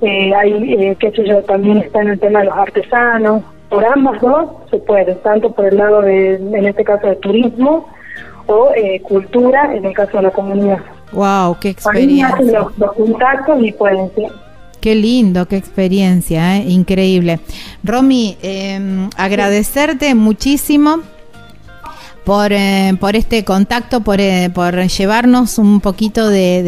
eh, 0.01 0.33
hay, 0.35 0.75
eh, 0.75 0.97
qué 0.99 1.11
sé 1.11 1.27
yo, 1.27 1.43
también 1.43 1.79
está 1.79 2.01
en 2.03 2.09
el 2.09 2.21
tema 2.21 2.41
de 2.41 2.47
los 2.47 2.57
artesanos. 2.57 3.43
Por 3.69 3.85
ambas 3.85 4.21
dos 4.21 4.51
se 4.71 4.79
puede, 4.79 5.15
tanto 5.17 5.53
por 5.53 5.67
el 5.67 5.77
lado 5.77 6.03
de, 6.03 6.35
en 6.37 6.67
este 6.67 6.85
caso, 6.85 7.07
de 7.07 7.17
turismo 7.17 7.87
o 8.47 8.71
eh, 8.75 9.01
cultura, 9.03 9.75
en 9.75 9.85
el 9.85 9.93
caso 9.93 10.17
de 10.17 10.23
la 10.25 10.31
comunidad. 10.31 10.79
¡Wow! 11.13 11.59
¡Qué 11.61 11.71
experiencia! 11.71 12.27
Ahí 12.29 12.33
hacen 12.33 12.53
los, 12.53 12.79
los 12.79 12.93
contactos 12.95 13.63
y 13.63 13.73
pueden 13.73 14.11
ser. 14.15 14.31
Qué 14.81 14.95
lindo, 14.95 15.47
qué 15.47 15.57
experiencia, 15.57 16.57
¿eh? 16.57 16.65
increíble. 16.69 17.41
Romy, 17.83 18.39
em, 18.43 19.11
agradecerte 19.17 20.15
muchísimo 20.15 21.01
por, 22.29 22.53
eh, 22.53 22.93
por 23.01 23.17
este 23.17 23.43
contacto, 23.43 24.03
por, 24.03 24.21
eh, 24.21 24.51
por 24.55 24.75
llevarnos 24.75 25.57
un 25.57 25.81
poquito 25.81 26.29
de, 26.29 26.63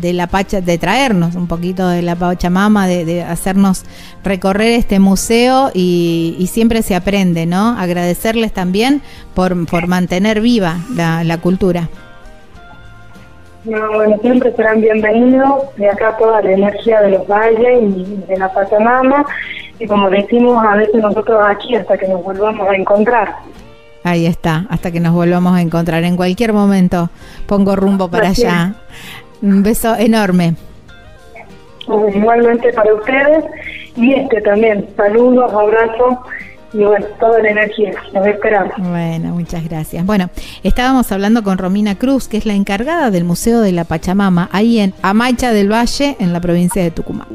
de, 0.00 0.12
la 0.14 0.26
Pacha, 0.26 0.62
de 0.62 0.78
traernos 0.78 1.34
un 1.34 1.48
poquito 1.48 1.86
de 1.86 2.00
la 2.00 2.16
Pachamama, 2.16 2.88
de, 2.88 3.22
hacernos 3.22 3.84
recorrer 4.24 4.72
este 4.72 4.98
museo 4.98 5.70
y, 5.74 6.48
siempre 6.50 6.80
se 6.80 6.94
aprende, 6.94 7.44
¿no? 7.44 7.78
Agradecerles 7.78 8.54
también 8.54 9.02
por, 9.34 9.66
por 9.66 9.86
mantener 9.86 10.40
viva 10.40 10.78
la, 10.96 11.24
la 11.24 11.36
cultura. 11.36 11.90
No, 13.66 13.92
bueno, 13.92 14.16
siempre 14.22 14.50
serán 14.56 14.80
bienvenidos. 14.80 15.76
De 15.76 15.90
acá 15.90 16.16
toda 16.18 16.40
la 16.40 16.52
energía 16.52 17.02
de 17.02 17.10
los 17.10 17.26
valles 17.28 17.82
y 17.82 18.24
de 18.26 18.38
la 18.38 18.50
Pachamama. 18.50 19.26
Y 19.78 19.86
como 19.86 20.08
decimos 20.08 20.64
a 20.64 20.76
veces 20.76 21.02
nosotros 21.02 21.38
aquí 21.46 21.74
hasta 21.74 21.98
que 21.98 22.08
nos 22.08 22.24
volvamos 22.24 22.66
a 22.66 22.74
encontrar. 22.74 23.34
Ahí 24.04 24.26
está, 24.26 24.66
hasta 24.70 24.90
que 24.90 25.00
nos 25.00 25.12
volvamos 25.12 25.54
a 25.54 25.60
encontrar. 25.60 26.04
En 26.04 26.16
cualquier 26.16 26.52
momento 26.52 27.10
pongo 27.46 27.76
rumbo 27.76 28.08
para 28.08 28.28
allá. 28.28 28.74
Un 29.42 29.62
beso 29.62 29.94
enorme. 29.96 30.54
Igualmente 32.14 32.72
para 32.72 32.94
ustedes. 32.94 33.44
Y 33.96 34.14
este 34.14 34.40
también, 34.40 34.88
saludos, 34.96 35.52
abrazos 35.52 36.18
y 36.72 36.84
bueno, 36.84 37.06
toda 37.18 37.42
la 37.42 37.50
energía. 37.50 37.92
Nos 38.12 38.26
esperamos. 38.26 38.72
Bueno, 38.78 39.34
muchas 39.34 39.64
gracias. 39.68 40.06
Bueno, 40.06 40.30
estábamos 40.62 41.10
hablando 41.10 41.42
con 41.42 41.58
Romina 41.58 41.96
Cruz, 41.96 42.28
que 42.28 42.36
es 42.36 42.46
la 42.46 42.54
encargada 42.54 43.10
del 43.10 43.24
Museo 43.24 43.60
de 43.60 43.72
la 43.72 43.84
Pachamama, 43.84 44.48
ahí 44.52 44.78
en 44.78 44.94
Amaicha 45.02 45.52
del 45.52 45.72
Valle, 45.72 46.16
en 46.20 46.32
la 46.32 46.40
provincia 46.40 46.82
de 46.82 46.90
Tucumán. 46.90 47.26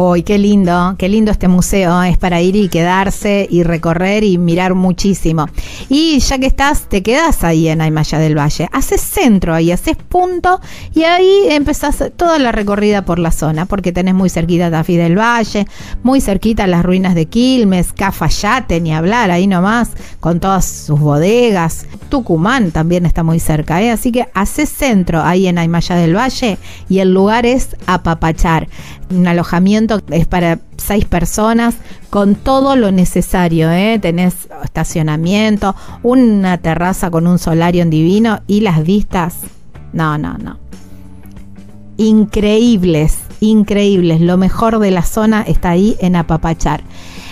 Uy, 0.00 0.22
qué 0.22 0.38
lindo, 0.38 0.94
qué 0.96 1.08
lindo 1.08 1.32
este 1.32 1.48
museo, 1.48 2.04
es 2.04 2.16
para 2.18 2.40
ir 2.40 2.54
y 2.54 2.68
quedarse 2.68 3.48
y 3.50 3.64
recorrer 3.64 4.22
y 4.22 4.38
mirar 4.38 4.74
muchísimo. 4.74 5.46
Y 5.88 6.20
ya 6.20 6.38
que 6.38 6.46
estás, 6.46 6.82
te 6.88 7.02
quedas 7.02 7.42
ahí 7.42 7.66
en 7.66 7.80
Aymaya 7.80 8.20
del 8.20 8.38
Valle, 8.38 8.68
haces 8.70 9.00
centro 9.00 9.54
ahí, 9.56 9.72
haces 9.72 9.96
punto 9.96 10.60
y 10.94 11.02
ahí 11.02 11.48
empezás 11.48 12.12
toda 12.16 12.38
la 12.38 12.52
recorrida 12.52 13.04
por 13.04 13.18
la 13.18 13.32
zona, 13.32 13.66
porque 13.66 13.90
tenés 13.90 14.14
muy 14.14 14.30
cerquita 14.30 14.70
Tafí 14.70 14.96
del 14.96 15.18
Valle, 15.18 15.66
muy 16.04 16.20
cerquita 16.20 16.68
las 16.68 16.84
ruinas 16.84 17.16
de 17.16 17.26
Quilmes, 17.26 17.92
Cafayate, 17.92 18.80
ni 18.80 18.94
hablar, 18.94 19.32
ahí 19.32 19.48
nomás, 19.48 19.90
con 20.20 20.38
todas 20.38 20.64
sus 20.64 21.00
bodegas. 21.00 21.86
Tucumán 22.08 22.70
también 22.70 23.04
está 23.04 23.24
muy 23.24 23.40
cerca, 23.40 23.82
¿eh? 23.82 23.90
así 23.90 24.12
que 24.12 24.28
haces 24.32 24.68
centro 24.68 25.24
ahí 25.24 25.48
en 25.48 25.58
Aymaya 25.58 25.96
del 25.96 26.16
Valle 26.16 26.56
y 26.88 27.00
el 27.00 27.12
lugar 27.12 27.46
es 27.46 27.76
Apapachar, 27.86 28.68
un 29.10 29.26
alojamiento 29.26 30.00
es 30.10 30.26
para 30.26 30.58
seis 30.76 31.04
personas 31.04 31.76
con 32.10 32.34
todo 32.34 32.76
lo 32.76 32.92
necesario. 32.92 33.70
¿eh? 33.70 33.98
Tenés 34.00 34.48
estacionamiento, 34.64 35.74
una 36.02 36.58
terraza 36.58 37.10
con 37.10 37.26
un 37.26 37.38
solario 37.38 37.82
en 37.82 37.90
divino 37.90 38.40
y 38.46 38.60
las 38.60 38.82
vistas. 38.82 39.36
No, 39.92 40.18
no, 40.18 40.36
no. 40.38 40.58
Increíbles, 41.96 43.18
increíbles. 43.40 44.20
Lo 44.20 44.36
mejor 44.36 44.78
de 44.78 44.90
la 44.90 45.02
zona 45.02 45.42
está 45.42 45.70
ahí 45.70 45.96
en 46.00 46.16
Apapachar. 46.16 46.82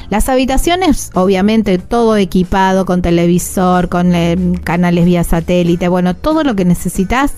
Las 0.08 0.28
habitaciones, 0.28 1.10
obviamente, 1.14 1.78
todo 1.78 2.16
equipado 2.16 2.86
con 2.86 3.02
televisor, 3.02 3.88
con 3.88 4.14
eh, 4.14 4.36
canales 4.62 5.04
vía 5.04 5.24
satélite, 5.24 5.88
bueno, 5.88 6.14
todo 6.14 6.44
lo 6.44 6.54
que 6.54 6.64
necesitas 6.64 7.32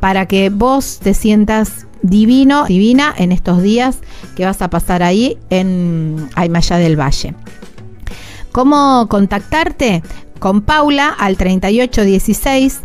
para 0.00 0.26
que 0.26 0.50
vos 0.50 0.98
te 1.00 1.14
sientas 1.14 1.86
divino, 2.02 2.64
divina 2.66 3.14
en 3.16 3.32
estos 3.32 3.62
días 3.62 3.98
que 4.36 4.44
vas 4.44 4.62
a 4.62 4.70
pasar 4.70 5.02
ahí 5.02 5.38
en 5.50 6.28
Aymaya 6.34 6.76
del 6.76 6.98
Valle. 6.98 7.34
¿Cómo 8.52 9.06
contactarte? 9.08 10.02
Con 10.38 10.62
Paula 10.62 11.08
al 11.08 11.36
3816 11.36 12.80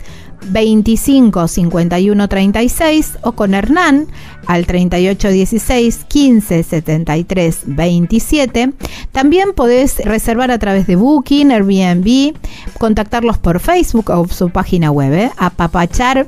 25 0.49 1.47
51 1.47 2.27
36 2.27 3.17
o 3.21 3.31
con 3.33 3.53
Hernán 3.53 4.07
al 4.47 4.65
38 4.65 5.29
16 5.29 6.05
15 6.07 6.63
73 6.63 7.59
27. 7.65 8.73
También 9.11 9.53
podés 9.53 9.99
reservar 9.99 10.51
a 10.51 10.59
través 10.59 10.87
de 10.87 10.95
Booking, 10.95 11.51
Airbnb, 11.51 12.35
contactarlos 12.77 13.37
por 13.37 13.59
Facebook 13.59 14.09
o 14.09 14.27
su 14.27 14.49
página 14.49 14.91
web, 14.91 15.13
¿eh? 15.13 15.31
Apapachar 15.37 16.27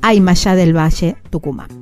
Aymaya 0.00 0.54
del 0.54 0.76
Valle, 0.76 1.16
Tucumán. 1.30 1.81